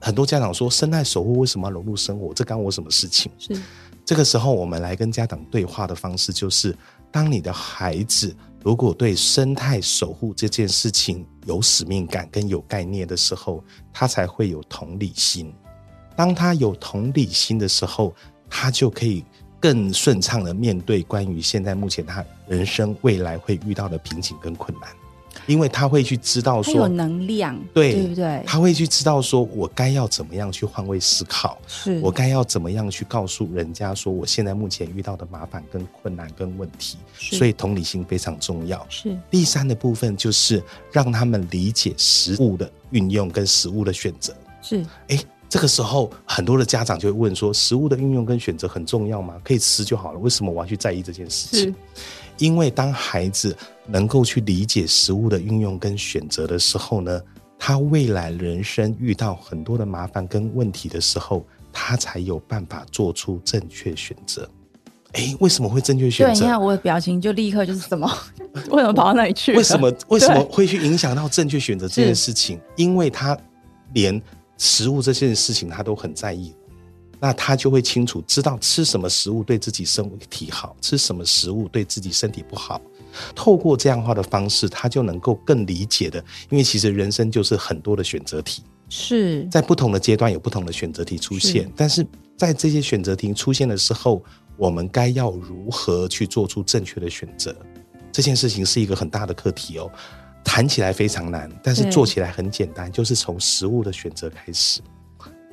[0.00, 2.32] 很多家长说，生态守护为什么要融入生活？
[2.34, 3.30] 这干我什么事情？
[3.38, 3.60] 是
[4.04, 6.76] 这个时候，我们来跟家长对话的方式就是：
[7.10, 15.52] 当你的孩子如果对生态守护这件事情有使命感跟有概念的时候，他才会有同理心。
[16.14, 18.14] 当他有同理心的时候，
[18.48, 19.24] 他就可以
[19.58, 24.88] 更顺畅的面对关于现在目前他人生未来会遇到的瓶颈跟困难，
[25.46, 28.42] 因为他会去知道他有说，能量，对对不对？
[28.46, 38.84] 他会去知道说我该要怎么样去换位思考，是我该要怎么样去告诉人家说我现在目前遇到的麻烦跟困难跟问题，所以同理心非常重要。
[38.88, 44.34] 是第三的部分就是让他们理解食物的运用跟食物的选择。
[44.62, 49.40] 是诶，这个时候很多的家长就会问说，食物的运用跟选择很重要吗？
[49.44, 51.74] 可以吃就好了，为什么我要去在意这件事情？
[52.38, 57.20] 因为当孩子能够去理解食物的运用跟选择的时候呢，
[57.58, 64.48] 他未来人生遇到很多的麻烦跟问题的时候，他才有办法做出正确选择。
[65.12, 66.46] 诶，为什么会正确选择对，你？
[66.46, 68.06] 看我的表情就立刻就是什么？
[68.70, 69.54] 为什么跑到那里去？
[69.54, 72.60] 为什么为什么会去影响到正确选择这件事情？
[72.76, 73.38] 因为他
[73.94, 74.20] 连
[74.58, 76.54] 食物这件事情他都很在意，
[77.18, 82.78] 那他就会清楚知道吃什么食物对自己身体好，吃什么食物对自己身体不好。
[83.34, 86.18] 透过这样化的方式，他就能够更理解的，
[86.50, 88.62] 因为其实人生就是很多的选择题。
[88.88, 94.22] 是在不同的阶段有不同的选择题出现是，但是在这些选择题出现的时候，
[94.56, 97.54] 我们该要如何去做出正确的选择？
[98.12, 99.90] 这件事情是一个很大的课题哦，
[100.44, 104.80] 谈起来非常难，但是做起来很简单，就是从食物的选择开始。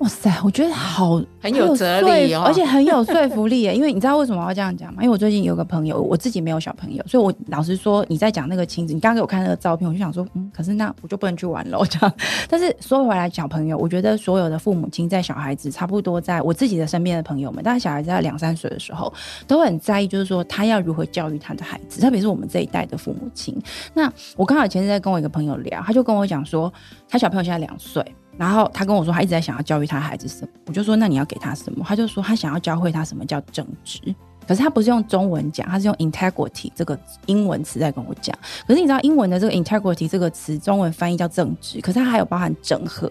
[0.03, 3.71] 哇塞，我觉得好很有哲理哦而且很有说服力耶。
[3.75, 5.01] 因为你知道为什么我要这样讲吗？
[5.01, 12.13] 因为我最近有个朋友，我自己没有小朋友，所以我老实说，你在讲那个亲子，你刚刚给我看那个照片，我就想说，嗯，可是那我就不能去玩了 这样。
[12.49, 19.13] 但是说回来，小朋友，我觉得所有的父母亲在小孩子差不多在我自己的身边的朋友们，大概小孩子在两三岁的时候，
[19.47, 23.57] 都很在意，就是说他要如何教育他的孩子，特别是我们这一代的父母亲。
[23.93, 26.71] 那我刚好前阵在跟我一个朋友聊，他就跟我讲说，
[27.07, 28.03] 他小朋友现在两岁。
[28.37, 31.85] 然后他跟我说，他一直在想要教育他孩子什么，我就说那你要给他什么？
[31.87, 33.99] 他就说他想要教会他什么叫正直，
[34.47, 38.35] 可是他不是用中文讲，他是用 integrity 这个英文词在跟我讲。
[38.67, 43.07] 可是你知道英文的这个 integrity 这个词，中文翻译叫正直，可是它还有包含整合，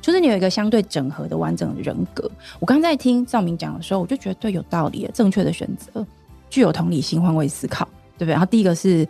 [0.00, 2.30] 就是你有一个相对整合的完整的人格。
[2.58, 6.04] 我刚在听赵明讲的时候，我就觉得对，有道理，正确的选择，
[6.48, 8.32] 具有同理心，换位思考，对不对？
[8.32, 9.06] 然后第一个是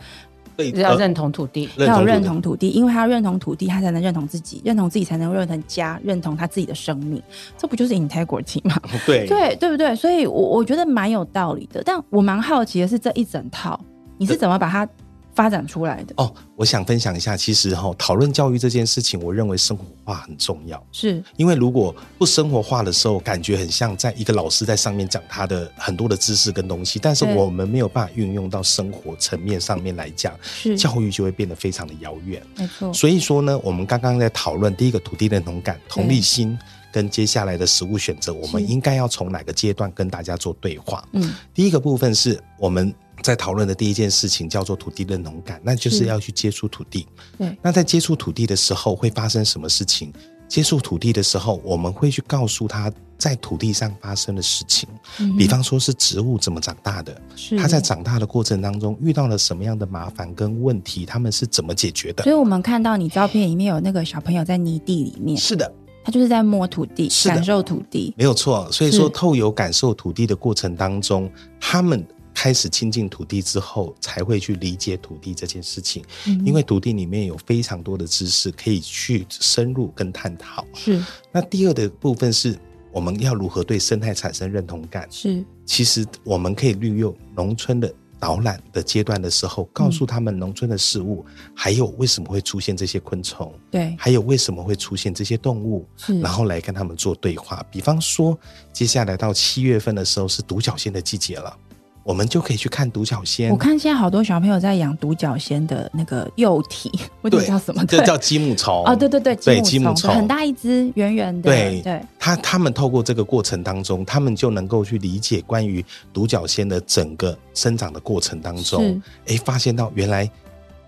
[0.56, 1.68] 对，要认同土地。
[1.78, 7.22] 要有认同土地，因为他要认同土地，他才能认同自己，认同自己才能认同家，认同他自己的生命，
[7.56, 8.80] 这不就是 integrity 吗？
[9.06, 9.94] 对对对不对？
[9.94, 11.82] 所以我，我觉得蛮有道理的。
[11.84, 13.78] 但我蛮好奇的是，这一整套
[14.18, 14.88] 你是怎么把它
[15.34, 16.14] 发展出来的？
[16.16, 20.82] 哦，我想分享一下，其实哈、讨论教育这件事情，我认为生活化很重要。
[20.92, 32.42] 是因为如果不生活化的时候，感觉很像在一个老师在上面讲他的很多的知识跟东西，但是我们没有办法运用到生活层面上面来讲，是，教育就会变得非常的遥远。
[32.56, 36.58] 没错，所以说呢，我们刚刚在讨论第一个土地认同感、同理心，
[36.92, 41.02] 跟接下来的食物选择，我们应该要从哪个阶段跟大家做对话？
[41.12, 47.06] 嗯，第一个部分是我们在讨论的第一件事情叫做土地认同感，那就是是要去接触土地。
[47.38, 50.12] 对，那在接触土地的时候会发生什么事情？
[50.48, 54.86] 接触土地的时候，我们会去告诉他在土地上发生的事情，
[55.18, 62.30] 嗯比方说是植物怎么长大的，是它在长大的过程当中遇到了什么样的麻烦跟问题，他们是怎么解决的所？
[62.30, 65.72] 以我们看到你照片里面有那个小朋友在泥地里面，是的，
[66.04, 68.12] 他就是在摸土地，感受土地。
[68.18, 68.70] 没有错。
[68.70, 76.04] 所以说，透有感受土地的过程当中，他们开始亲近土地之后，才会去理解土地这件事情。
[76.26, 80.66] 嗯因为土地里面有非常多的知识可以去深入跟探讨。
[80.74, 82.58] 是那第二的部分是
[82.90, 85.06] 我们要如何对生态产生认同感。
[85.10, 97.64] 是其实我们可以利用农村的导览的阶段的时候，告诉他们农村的事物，还有为什么会出现这些昆虫，对，还有为什么会出现这些动物，是然后来跟他们做对话。
[97.70, 98.38] 比方说，
[98.72, 101.56] 接下来到七月份的时候是独角仙的季节了，
[102.04, 103.50] 我们就可以去看独角仙。
[103.50, 106.90] 我看现在好多小朋友在养独角仙的那个幼体，
[107.22, 107.84] 我记得对叫什么？
[107.86, 120.28] 这叫积木虫哦，对对对，对积木虫，积木虫很大一只，圆圆的，对对，他他们透过这个过程当中，他们就能够去理解关于独角仙的整个生长的过程当中，哎，发现到原来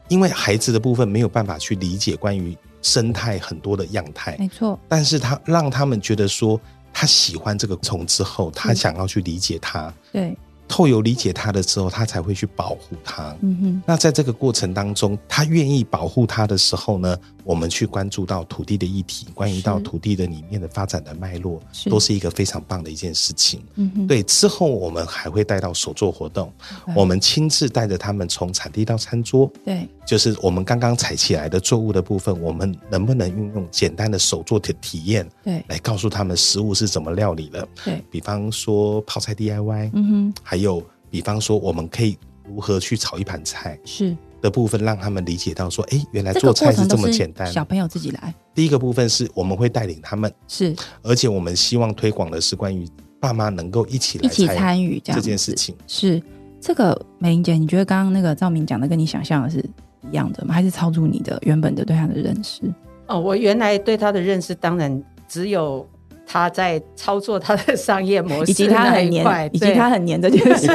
[0.09, 6.61] 因为孩子的部分没有办法去理解关于生态很多的样态，没错，但是他让他们觉得说
[6.92, 13.35] 他喜欢这个虫之后，他想要去理解它，对，透有理解他的时候，他才会去保护他。
[13.42, 21.90] 嗯哼，那在这个过程当中，他愿意保护他的时候呢，我们去关注到土地的议题，关于到土地的里面的发展的脉络，是。
[21.90, 23.62] 都是一个非常棒的一件事情。
[23.74, 26.52] 嗯哼，对，之后我们还会带到手作活动，
[26.96, 37.68] 我们亲自带着他们从产地到餐桌，对，就是我们刚刚采起来的作物的部分，我们能不能运用简单的手作的体验对，来告诉他们食物是怎么料理的？
[37.85, 43.78] 对，比方说泡菜 DIY，、嗯哼，还有比方说我们可以如何去炒一盘菜。
[43.85, 47.50] 是的部分，让他们理解到说，哎，原来做菜是这么简单。
[47.50, 52.87] 小朋友自己来，第一个部分是我们会带领他们，是而且我们希望推广的是关于
[53.18, 55.74] 爸妈能够一起来一起参与这这样子件事情。
[55.87, 56.22] 是
[56.61, 59.64] 这个美玲姐，你觉得刚刚那个赵明讲的跟你想象的是
[60.11, 60.52] 一样的吗？
[60.52, 62.70] 还是超出你的原本的对他的认识？
[63.07, 65.88] 哦，我原来对他的认识当然只有
[66.26, 70.70] 他在操作他的商业模式以及他很黏以及他很黏这件事。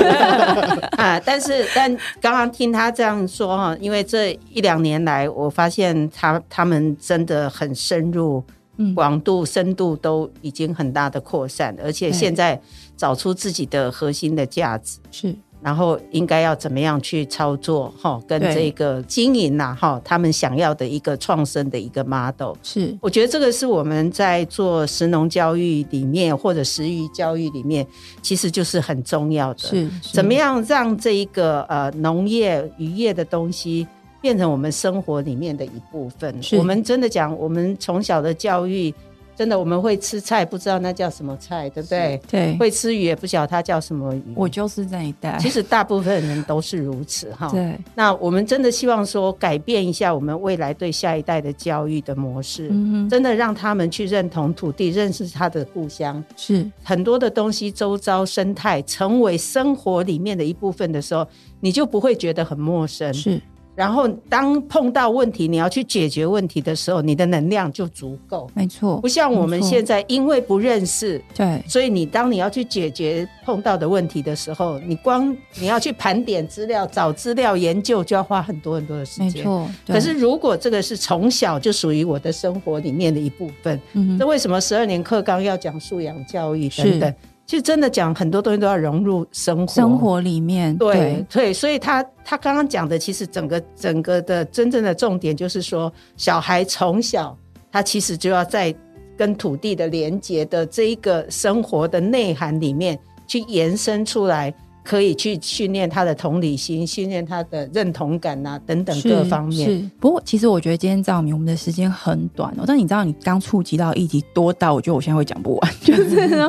[0.98, 8.44] 啊，但是但刚刚听他这样说哈，因为这一两年来，我发现他他们真的很深入，
[8.78, 8.96] 嗯。
[8.96, 12.60] 广度、深度都已经很大的扩散，而且现在
[12.96, 22.56] 找出自己的核心的价值，是然后应该要怎么样去操作哈，跟对这个经营呐哈，他们想要的一个创生的一个 model。
[22.64, 27.86] 是，我觉得这个是我们在做食农教育里面或者食育教育里面，
[28.24, 29.60] 其实就是很重要的。
[29.60, 30.40] 是怎么？
[30.40, 33.86] 样让这一个呃农业渔业的东西
[34.22, 36.34] 变成我们生活里面的一部分。
[36.58, 38.94] 我们真的讲，我们从小的教育，
[39.40, 42.20] 真的我们会吃菜，不知道那叫什么菜，对不对？
[42.30, 44.34] 对，会吃鱼，也不晓得它叫什么鱼。
[44.36, 45.38] 我就是那一代。
[45.40, 47.48] 其实大部分人都是如此哈。
[47.48, 56.22] 对，那我们真的希望说，改变一下我们未来对下一代的教育的模式，嗯，真的让他们去认同土地，认识他的故乡。
[56.36, 61.26] 是很多的东西，周遭生态成为生活里面的一部分的时候，
[61.62, 63.14] 你就不会觉得很陌生。
[63.14, 63.42] 是，
[63.80, 68.52] 然后，当碰到问题，你要去解决问题的时候，你的能量就足够。
[68.54, 79.36] 没错不，像我们现在，因为不认识，对，所以你当你要去解决碰到的问题的时候，你光你要去盘点资料、找资料、研究，就要花很多很多的时间。
[79.36, 79.70] 没错。
[79.88, 87.14] 可是，如果这个是从小就属于我的生活里面的一部分，嗯哼，那为什么十二年课纲要讲素养教育等等？
[87.50, 89.74] 其实真的讲很多东西都要融入生活。
[89.74, 97.36] 生活里面，对对，所以他他刚刚讲的，其实整个整个的真正的重点就是说，小孩从小
[97.72, 98.72] 他其实就要在
[99.18, 109.68] 跟土地的连接的这一个生活的内涵里面去延伸出来，可以去训练他的同理心，训练他的认同感啊等等各方面。
[109.68, 112.64] 是，不过其实我觉得今天赵明，我们的时间很短哦。
[112.68, 115.74] 但你知道，你刚触及到议题多到，我觉得我现在会讲不完。
[115.82, 116.48] 就是呢，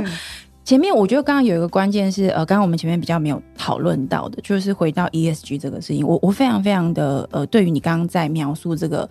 [0.70, 9.08] 前面我觉得刚刚有一个关键是，呃，刚刚我们前面比较没有讨论到的，就是回到 ESG 这个事情，我我非常非常的呃，对于你刚刚在描述这个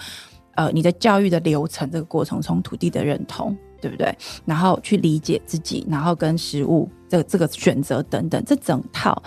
[0.56, 3.54] 呃你的教育的流程这个过程，从土地的认同。
[3.82, 4.14] 对不对？
[4.44, 9.24] 然后去理解自己，然后跟食物这这个选择等等，这整套，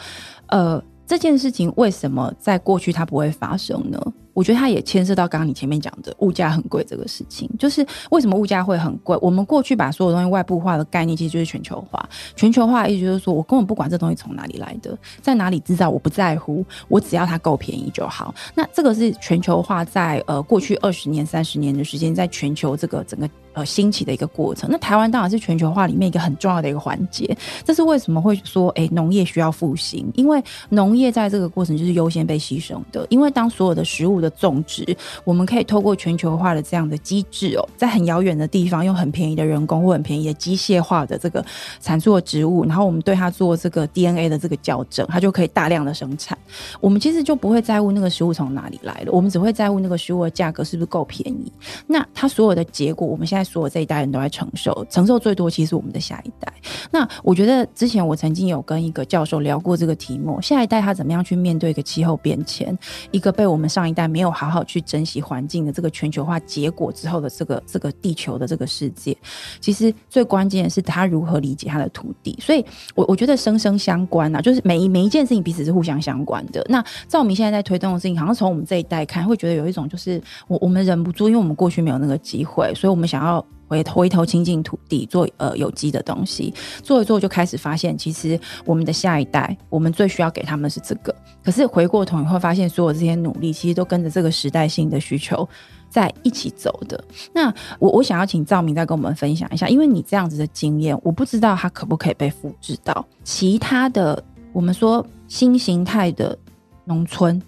[0.49, 3.99] 呃，这件事情为什么在过去它不会发生呢？
[4.35, 9.16] 我觉得它也牵涉到刚刚你前面讲的物价很贵这个事情，就是为什么物价会很贵？
[9.21, 12.09] 我们过去把所有东西外部化的概念，其实就是全球化。
[12.35, 18.35] 全球化的意思就是说我根本不管这东西从哪里来的，在哪里制造，我不在乎，我只要它够便宜就好。
[18.55, 24.69] 那这个是全球化在呃过去二十年、三十年的时间，在全球这个整个呃兴起的一个过程。
[24.71, 27.37] 那台湾当然是全球化里面一个很重要的一个环节。
[27.65, 30.11] 这是为什么会说，哎，农业需要复兴？
[30.15, 33.07] 因为农业在这个过程就是优先被牺牲的。
[33.11, 34.85] 因为当所有的食物的种植，
[35.25, 41.45] 我们可以透过全球化的这样的机制哦，在很遥远的地方用很便宜的人工或很便宜的机械化的这个
[41.81, 46.37] 产出的植物，然后我们对它做这个 DNA 的这个校正，它就可以大量的生产。
[46.81, 51.53] 我们其实就不会在乎那个食物从哪里来了，我们只会在乎那个食物的价格是不是够便宜。
[51.87, 56.52] 那它所有的结果，我们现在所有这一代人都在承受，承受最多其实我们的下一代。
[56.90, 62.76] 那我觉得之前我曾经有跟一个教授聊过这个题目，下一代他怎么样去面对一个气候变迁，
[63.11, 69.16] 一个被我们上一代没有好好去珍惜环境的这个全球化结果之后的这个这个地球的这个世界，
[69.61, 72.37] 其实最关键的是他如何理解他的土地。
[72.40, 76.64] 所以我我觉得生生相关啊，就是每一每一件事情彼此是互相相关的。
[76.68, 83.32] 那照明现在在推动的事情，好像从我们这一代看，会觉得有一种就是我我们忍不住，因为我们过去没有那个机会，所以我们想要。
[83.72, 91.14] 回回头亲近土地，做呃有机的东西，做一做就开始发现，其实我们的下一代，我们最需要给他们是这个。
[91.42, 95.48] 可是回过头你会发现，所有这些努力其实都跟着这个时代性的需求
[95.88, 97.02] 在一起走的。
[97.32, 106.38] 那我我想要请赵明再跟我们分享一下，因为你这样子的经验，我不知道它可不可以被复制到其他的我们说新形态的
[106.85, 107.40] 农村，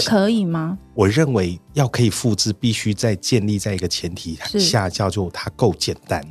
[0.00, 0.78] 可可以吗？
[0.94, 6.22] 我认为要可以复制，必须在建立在一个前提下，叫做它够简单。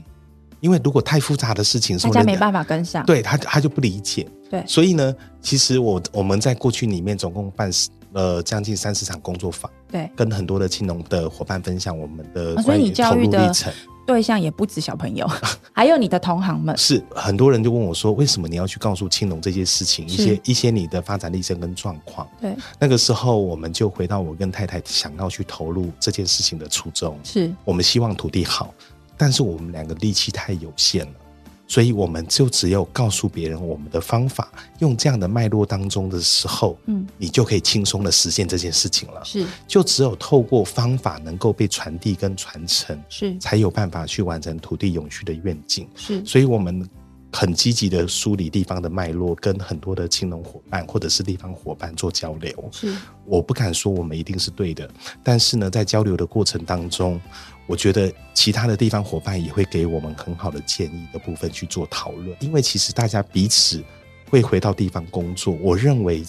[0.60, 3.06] 因为如果太复杂的事情，大家没办法跟上。
[3.06, 4.26] 对他他就不理解。
[4.50, 7.70] 对，所以呢，其实我我们在过去里面总共办
[8.14, 13.74] 呃将近三十场工作坊，对，跟很多的青农的伙伴分享我们的啊所以你关于投教育的入历程。
[14.06, 15.30] 对象也不止小朋友，
[15.72, 16.78] 还有你的同行们。
[16.78, 22.28] 是很多人就问我说，为什么你要去告诉青龙这些事情，一些一些你的发展历程跟状况？
[22.42, 27.18] 对，那个时候我们就回到我跟太太想要去投入这件事情的初衷。
[27.24, 28.74] 是我们希望土地好，
[29.18, 31.14] 但是我们两个力气太有限了，
[31.74, 39.26] 所以我们就只有告诉别人我们的方法，用这样的脉络当中的时候，嗯，你就可以轻松的实现这件事情了。
[39.26, 45.90] 是就只有透过方法能够被传递跟传承，是才有办法去完成土地永续的愿景。
[45.96, 46.88] 是所以我们
[47.32, 52.70] 很积极的梳理地方的脉络，跟很多的青农伙伴或者是地方伙伴做交流。
[52.72, 52.94] 是
[53.26, 54.88] 我不敢说我们一定是对的，
[55.24, 57.20] 但是呢，在交流的过程当中，
[57.68, 62.36] 我觉得其他的地方伙伴也会给我们很好的建议的部分去做讨论。
[62.40, 63.84] 因为其实大家彼此
[64.30, 66.24] 会回到地方工作，我认为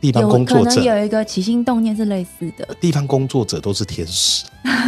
[0.00, 4.44] 地方工作者有一个起心动念是类似的，地方工作者都是天使，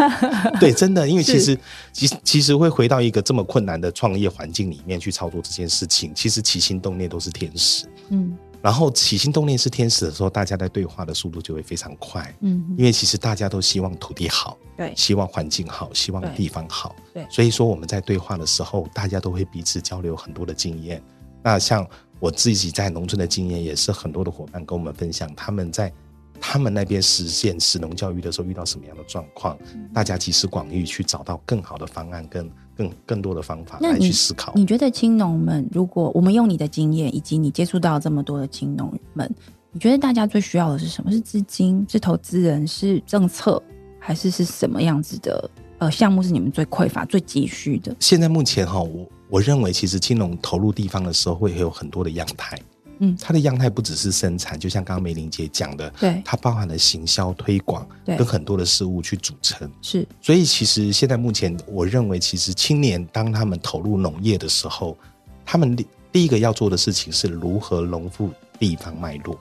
[0.60, 1.58] 对，真的，因为其实
[1.90, 7.86] 其实其实会回到一个这么困难的创业环境里面去操作这件事情，其实起心动念都是天使。
[8.10, 12.34] 嗯，然后起心动念是天使的时候，大家在对话的速度就会非常快。
[12.40, 16.94] 嗯，因为其实大家都希望土地好，对，希望环境好，希望地方好。
[17.14, 21.02] 对所以说我们在对话的时候，大家都会彼此交流很多的经验。
[21.42, 21.86] 那像
[22.20, 25.92] 我自己在农村的经验，也是很多的伙伴跟我们分享，他们在
[26.40, 34.52] 他们那边实现实农教育的时候遇到什么样的状况，嗯大家集思广益去找到更好的方案，跟更更多的方法来去思考。
[34.54, 39.34] 你觉得青农们，如果我们用你的经验，以及你接触到这么多的青农们，
[39.72, 41.10] 你觉得大家最需要的是什么？
[41.10, 41.86] 是资金？
[41.88, 42.66] 是投资人？
[42.66, 43.62] 是政策？
[44.06, 47.92] 还是是什么样子的呃项目是你们最匮乏、最急需的？
[47.98, 52.56] 现在目前哈，我我认为其实青农投入地方的时候会有很多的样态。
[53.00, 59.68] 嗯它的样态不只是生产，就像刚刚梅玲姐讲的，对它包含了行销推广对跟很多的事物去组成。
[59.82, 64.96] 是所以其实现在目前，我认为其实青年当他们投入农业的时候，
[65.44, 68.30] 他们第第一个要做的事情是如何融入
[68.60, 69.36] 地方脉络。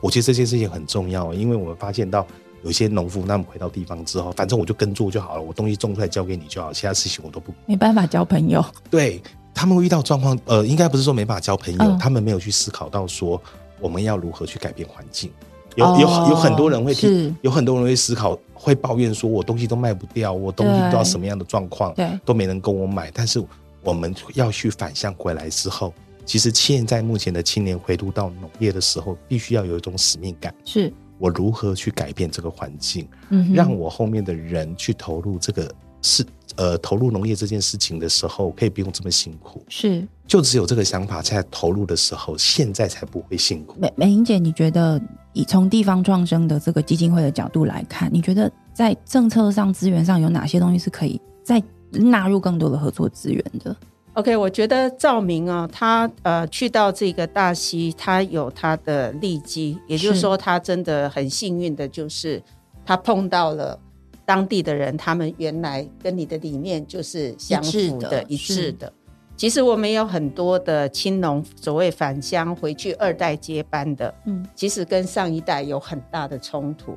[0.00, 2.24] 我觉得这件事情很重要，因为我们发现到
[2.66, 8.64] 有些农夫，他们回到地方之后，反正我就耕作就好了，我东西种出来交给你就好，其他事情我都不没办法交朋友。
[8.90, 9.22] 对
[9.54, 13.40] 他们会遇到状况，呃，应该不是说没办法交朋友，嗯他们没有去思考到说
[13.80, 15.30] 我们要如何去改变环境。
[15.76, 23.10] 有哦有有很多人会是提，有很多人会思考，会抱怨说我东西都卖不掉，我东西不知道什么样的状况，对都没人跟我买。
[23.14, 23.40] 但是
[23.82, 25.92] 我们要去反向回来之后，
[26.24, 30.52] 其实现在目前的青年回入到农业的时候，必须要有一种使命感。
[30.64, 36.24] 是，我如何去改变这个环境，嗯让我后面的人去投入这个事，
[36.56, 39.64] 呃，投入农业这件事情的时候，可以不用这么辛苦。
[39.68, 43.76] 是就只有这个想法在投入的时候，现在才不会辛苦。
[43.78, 45.00] 美美英姐，你觉得
[45.32, 53.74] 以从地方创生的这个基金会的角度来看，你觉得在政策上、资源上有哪些东西是可以再纳入更多的合作资源的？
[54.16, 60.20] OK，我觉得赵明啊，他呃去到这个大溪，他有他的利基，也就是是。
[60.22, 62.42] 说，他真的很幸运的，就是
[62.82, 63.78] 他碰到了
[64.24, 68.90] 当地的人，他们原来跟你的理念就是相符的、一致是的。
[69.36, 76.96] 其实我们有很多的青农所谓返乡回去二代接班的，嗯，其实跟上一代有很大的冲突，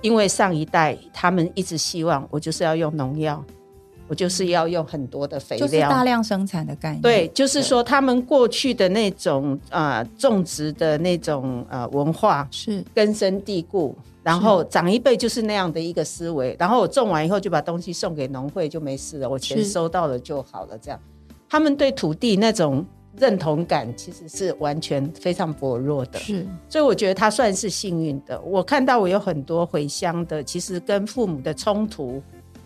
[0.00, 3.44] 因为上一代他们一直希望我就是要用农药，
[4.06, 7.00] 我就是要用很多的肥料，就是大量生产的概念。
[7.00, 12.84] 对，就是说他们过去的那种呃种植的那种呃文化是。
[12.94, 21.00] 根深蒂固，然后长一辈就是那样的一个思维，然后我种完以后就把东西送给农会就没事了，我钱收到了就好了，这样。
[21.48, 22.84] 他们对土地那种
[23.16, 26.18] 认同感其实是完全非常薄弱的。
[26.18, 26.46] 是。
[26.68, 28.40] 所以我觉得他算是幸运的。
[28.42, 32.22] 我看到我有很多回乡的，其实跟父母的冲突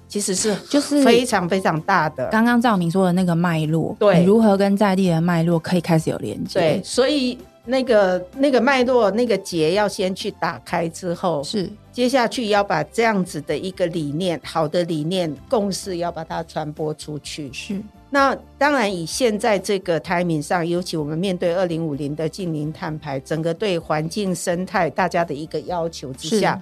[0.08, 2.26] 其实是就是非常非常大的。
[2.28, 6.58] 刚刚赵明说的那个脉络，对你如何跟在地的脉络可以开始有连接？
[6.58, 17.52] 对，，所以那个那个脉络那个结要先去打开之后，是接下去要把这样子的一个理念，好的理念共识要把它传播出去。
[17.52, 17.78] 是
[18.10, 26.58] 那当然，以现在这个 timing 上，尤其我们面对二零五零的近零碳排，整个对环境生态大家的一个要求之下，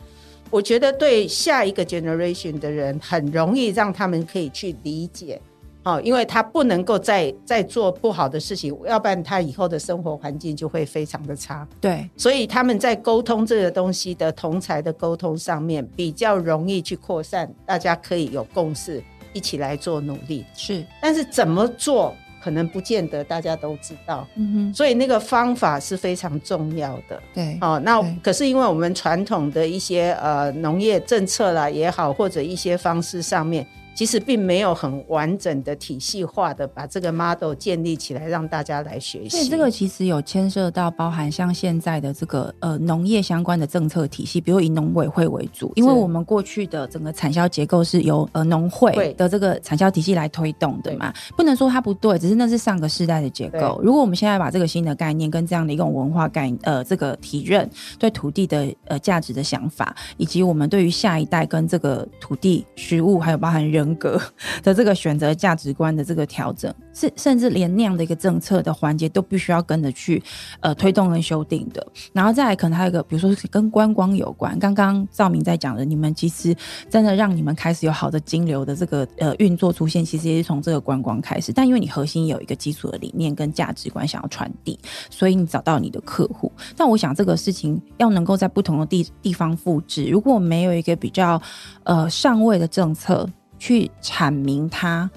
[0.50, 5.40] 我觉得对下一个 generation 的人很容易让他们可以去理解。
[5.84, 11.64] 哦，因为他不能够再再做不好的事情，要不然他以后的生活环境就会非常的差。
[11.80, 19.00] 对，所以他们在沟通这个东西的同才的沟通上面比较容易去扩散，大家可以有共识，
[19.32, 20.44] 一起来做努力。
[20.56, 22.12] 是但是怎么做，
[22.46, 27.20] 可能不见得大家都知道，嗯哼，所以那个方法是非常重要的。
[27.34, 33.66] 对，哦，那可是因为我们传统的一些呃农业政策啦也好，或者一些方式上面，
[33.96, 39.30] 其实并没有很完整的体系化的把这个 model 建立起来，让大家来学习。
[39.30, 49.14] 所以这个其实有牵涉到包含像现在的这个呃农业相关的政策体系，比如以农委会为主，因为我们过去的整个产销结构是由呃农会会。
[49.14, 53.80] 的这个产销体系来推动的嘛，不能说它不对，只是那是上个世代的结构。
[53.82, 57.66] 如果我们现在把这个新的概念跟这样的一种文化概呃这个体认
[57.98, 64.20] 对土地的呃价值的想法，以及我们对于下一代跟这个土地、食物还有包含人人格
[64.62, 70.20] 的这个选择价值观的这个调整，是甚至连那样的一个政策的环节都必须要跟着去
[70.60, 71.86] 呃推动跟修订的。
[72.12, 74.58] 然后再来可能还有一个，比如说跟观光有关。
[74.58, 76.54] 刚刚赵明在讲的，你们其实
[76.90, 81.52] 真的让你们开始有好的金流的这个呃运作出现，其实也是从这个观光开始。
[81.52, 84.78] 但因为你核心有一个基础的理念跟价值观想要传递，
[85.10, 86.50] 所以你找到你的客户。
[86.76, 91.40] 但我想这个事情要能够在不同的地地方复制，如果没有一个比较
[91.84, 93.28] 呃上位的政策
[93.58, 95.10] 去阐明它。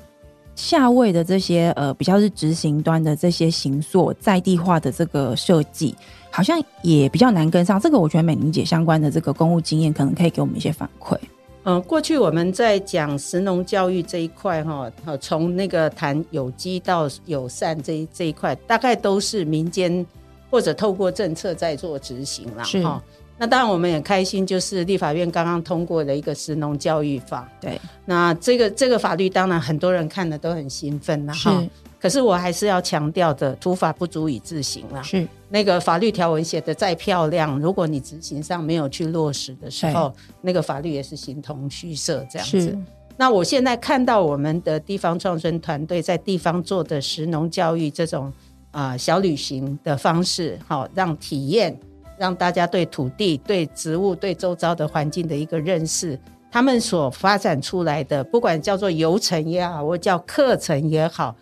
[0.56, 5.96] 下位的这些呃比较是执行端的这些行所在地化的这个设计，
[6.30, 7.80] 好像也比较难跟上。
[7.80, 11.18] 这个我觉得美玲姐相关的这个公务经验，可能可以给我们一些反馈。
[11.64, 20.06] 嗯，过去我们在讲食农教育这一块哈，从那个谈有机到友善这这一块，大概都是民间
[20.50, 23.02] 或者透过政策在做执行了哈。
[23.40, 27.50] 那当然，我们也开心，就是立法院刚刚通过了一个食农教育法。
[27.62, 31.64] 对，那这个这个法律，当然很多人看了都很兴奋了哈。
[32.02, 35.02] 可是我还是要强调的，土法不足以自行啦。
[35.02, 42.78] 是那个法律条文写的再漂亮，如果你执行上没有去落实的时候，那个法律也是形同虚设这样子。
[43.18, 48.32] 那我现在看到我们的地方创生团队在地方做的食农教育这种
[48.72, 51.78] 啊小旅行的方式，好让体验。
[52.20, 56.20] 让大家对土地、对植物、对周遭的环境的一个认识，
[56.52, 61.34] 他们所发展出来的，不管叫做游程也好，或叫课程也好，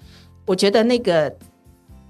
[0.45, 1.35] 我觉得那个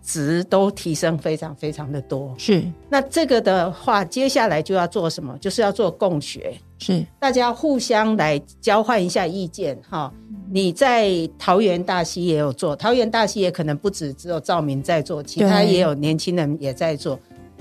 [0.03, 2.35] 值都提升非常非常的多。
[2.37, 5.37] 是，那这个的话，接下来就要做什么？
[5.39, 9.77] 就是要做共学，是大家互相来交换一下意见。
[9.89, 10.13] 哈，
[10.51, 11.09] 你在
[11.39, 17.17] 桃园大溪也有做，桃园大溪也可能不止只有照明在做，其他也有年轻人也在做。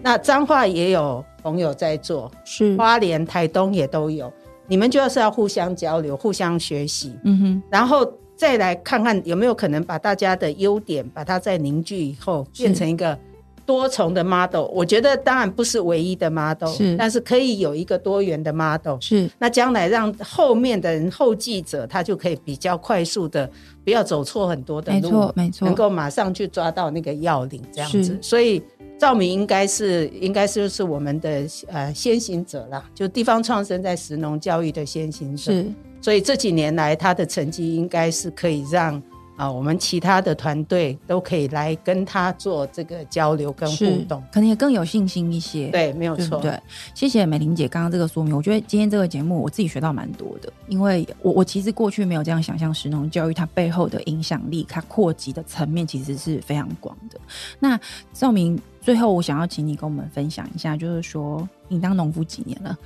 [0.06, 2.76] 那彰化也有朋友在做，是。
[2.76, 4.32] 花莲、台东也都有，
[4.68, 13.18] 你们就是要互相交流、互相学习，嗯哼，然后再来看看有没有可能把大家的优点，把它再凝聚以后，变成一个
[13.64, 14.66] 多重的 model。
[14.72, 19.28] 我觉得当然不是唯一的 model，是，但是可以有一个多元的 model，是。
[19.40, 23.50] 那将来让后面的人、后继者，他就可以比较快速的，
[23.82, 28.62] 不要走错很多的路，没错，没错，能够马上去抓到那个要领，这样子，所以。
[28.98, 35.66] 赵明应该是应该是是我们的呃先行者啦，就地方创生在石农教育的先行者，是，
[36.00, 39.00] 所以这几年来他的成绩应该是可以让
[39.36, 45.68] 啊我们其他的团队都可以来跟他做这个交流跟互动，可能也更有信心一些。
[45.68, 46.40] 对，没有错。
[46.40, 46.58] 对，
[46.94, 57.20] 谢谢美玲姐刚刚这个说明，我觉得今天这个节目我自己学到蛮多的，因为我我其实过去没有这样想象石农教育它背后的影响力，它扩及的层面其实是非常广的。
[57.58, 57.78] 那
[58.14, 58.58] 赵明。
[58.86, 62.78] 最后，我想要请你跟我们分享一下，就是说，你当农夫几年了？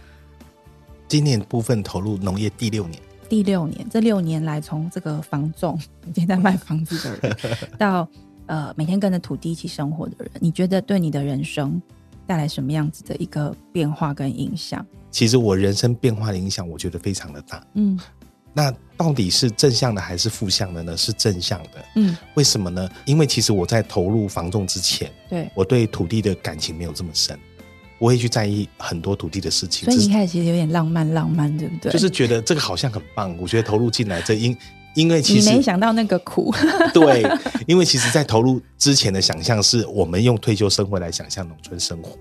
[1.06, 2.98] 今年部分投入农业第六年。
[3.28, 5.78] 第六年，这六年来，从这个房仲
[6.08, 7.36] 已经在卖房子的人，
[7.78, 8.08] 到
[8.46, 11.78] 呃每天跟着土地一起生活的人，你觉得对你的人生
[12.26, 14.82] 带来什么样子的一个变化跟影响？
[15.10, 17.62] 其实我人生变化的影响，我觉得非常的大。
[17.74, 18.00] 嗯。
[18.52, 20.96] 那到底是正向的还是负向的呢？
[20.96, 21.84] 是正向的。
[21.96, 22.88] 嗯，为什么呢？
[23.04, 27.38] 因为其实我在投入房仲之前，对我对土地的感情没有这么深，
[27.98, 29.90] 不会去在意很多土地的事情。
[29.90, 31.92] 所以一开始其实有点浪漫，浪漫对不对？
[31.92, 34.56] 就是觉得这个好像很棒，我觉得投入进来，这因
[34.94, 36.52] 因为其实没想到那个苦。
[36.92, 37.24] 对，
[37.66, 42.18] 因为其实，在投入之前的想象是我们用退休生活来想象农村生活。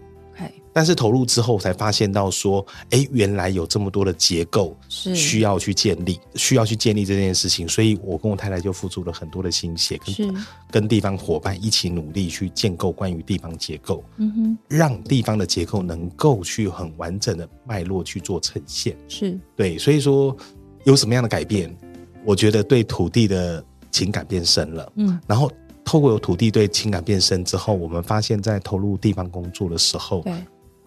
[0.80, 5.14] 但是投入之后才发现到说，哎，原来有这么多的结构是。
[5.14, 19.38] 需要去建立，需要去建立这件事情，所以我跟我太太就付出了很多的心血，跟跟地方伙伴一起努力去建构关于地方结构，嗯哼，让地方的结构能够去很完整的脉络去做呈现，是。
[19.58, 20.34] 对，所以说
[20.86, 21.76] 有什么样的改变？
[22.24, 23.62] 我觉得对土地的
[23.92, 25.52] 情感变深了，嗯，然后
[25.84, 30.34] 透过有土地对情感变深之后，我们发现，在投入地方工作的时候，对。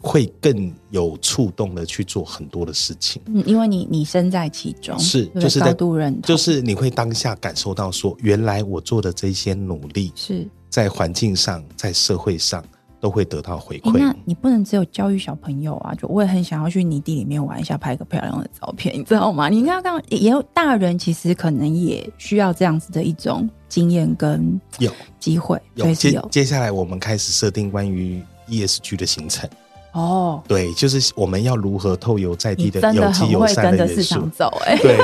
[0.05, 12.65] 会更有触动的去做很多的事情，嗯，因为你你身在其中，是就是高度认同，就是你会当下感受到说，原来我做的这些努力是在环境上，在社会上
[13.01, 13.97] 都会得到回馈。
[13.97, 19.49] 那你不能只有教育小朋友啊，就我也很想要去泥地里面玩一下，拍个漂亮的照片， 你知道吗？
[19.49, 24.91] 你应该刚也有大人，其实可能也需要这样子的一种经验跟有
[25.21, 25.63] 机会。
[25.77, 29.49] 有接接下来我们开始设定关于 ESG 的行程。
[29.93, 34.99] 哦，对，就是我们要如何透由在地的有机友善的元素走， 哎，对，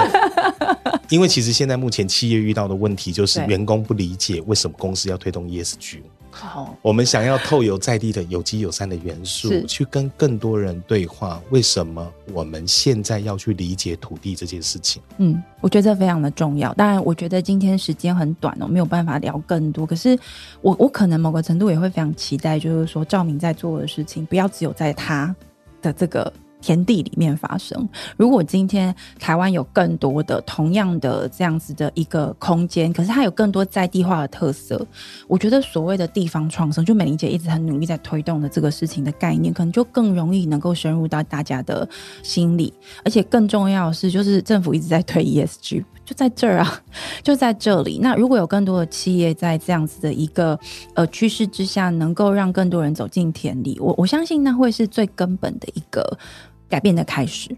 [1.11, 6.01] 因为其实现在目前企业遇到的问题就是员工不理解为什么公司要推动 ESG。
[6.31, 11.41] 好，我们想要透由在地的有机友善的元素，去跟更多人对话。
[11.51, 15.03] 为什么我们现在要去理解土地这件事情？
[15.19, 16.73] 嗯，我觉得这非常的重要。
[16.75, 19.87] 当然，我觉得今天时间很短哦，没有办法聊更多。
[19.87, 20.19] 可是，
[20.61, 25.35] 我我可能某个程度也会非常期待，就是说赵明在做的事情，不要只有在他
[25.83, 26.33] 的这个。
[26.61, 27.89] 田地里面发生。
[28.17, 34.87] 如果今天台湾有更多的同样的这样子的一个空间，可是它有更多在地化的特色，
[35.27, 41.89] 我觉得所谓的地方创生，就美玲姐一直很努力在推动的这个事情的概念，可能就更容易能够深入到大家的
[42.23, 42.73] 心里。
[43.05, 45.85] 而且更重要的是，就是政府一直在推 ESG。
[46.09, 46.83] 就在这儿啊，
[47.23, 47.99] 就在这里。
[48.01, 50.59] 那如果有更多的企业在这样子的一个
[50.95, 56.19] 呃趋势之下，能够让更多人走进田里，我我相信那会是最根本的一个
[56.67, 57.55] 改变的开始。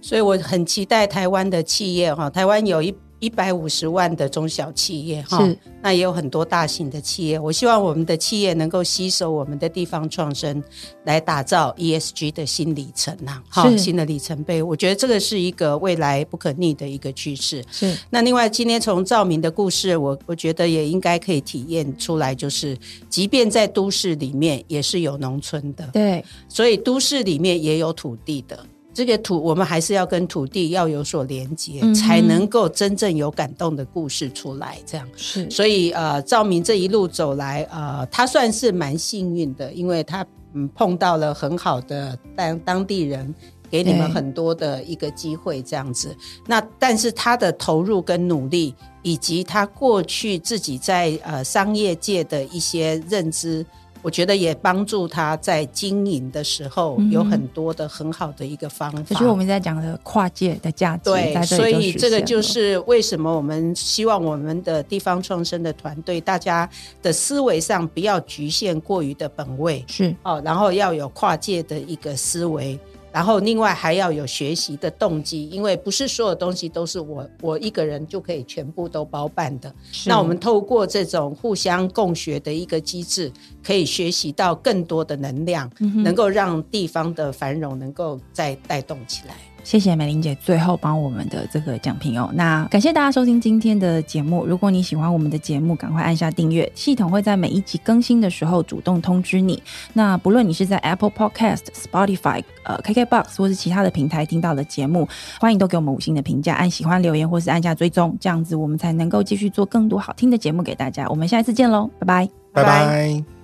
[0.00, 2.92] 所以我很期待台湾的企业哈，台湾有一。
[3.22, 5.48] 一百五十万的中小企业哈，
[5.80, 7.38] 那也有很多大型的企业。
[7.38, 10.60] 我希望我们的企业能够吸收我们的地方创生，
[11.04, 14.60] 来打造 ESG 的新里程呐，哈，新的里程碑。
[14.60, 17.64] 我觉得这个是一个未来不可逆的一个趋势。
[17.70, 17.96] 是。
[18.10, 22.76] 那另外，今天从照明的故事，我我觉得也应该可以体验出来，就是
[23.08, 25.86] 即便在都市里面，也是有农村的。
[25.92, 26.24] 对。
[26.48, 28.66] 所以都市里面也有土地的。
[28.94, 34.78] 这个土，我们还是要跟土地要有所连接，才能够真正有感动的故事出来。
[34.84, 43.34] 这样是，所以呃，赵明这一路走来，呃，他算是蛮幸运的，因为他嗯碰到了很好的当当地人，
[43.70, 46.14] 给你们很多的一个机会，这样子。
[46.46, 53.64] 那但是他的投入跟努力，以及他过去自己在呃商业界的一些认知。
[54.02, 61.04] 我觉得也帮助他在经营的时候有很多的很好的一个方法，就是我们在讲的跨界的价值。
[61.04, 66.68] 对，所以这个就是为什么我们希望我们的地方创生的团队，大家
[67.00, 72.78] 的思维上不要局限过于的本位，是哦，然后要有跨界的一个思维。
[73.12, 79.72] 然后，另外还要有学习的动机，因为不是所有东西都是我我一个人就可以全部都包办的。
[80.06, 83.30] 那我们透过这种互相共学的一个机制，
[83.62, 85.70] 可以学习到更多的能量，
[86.02, 89.34] 能够让地方的繁荣能够再带动起来。
[89.64, 92.30] 谢谢美玲姐，最后帮我们的这个奖评哦。
[92.34, 94.44] 那感谢大家收听今天的节目。
[94.44, 99.62] 如果你喜欢我们的节目，赶快按下订阅，系统会在每一集更新的时候主动通知你。
[99.92, 105.08] 那不论你是在 Apple Podcast、Spotify、呃 KKBox 或是其他的平台听到的节目，
[105.40, 111.06] 欢迎都给我们五星的评价，按喜欢留言或是按下追踪，这样子我们才能够继续做更多好听的节目给大家。
[111.08, 113.41] 我们下一次见喽，拜拜，拜拜。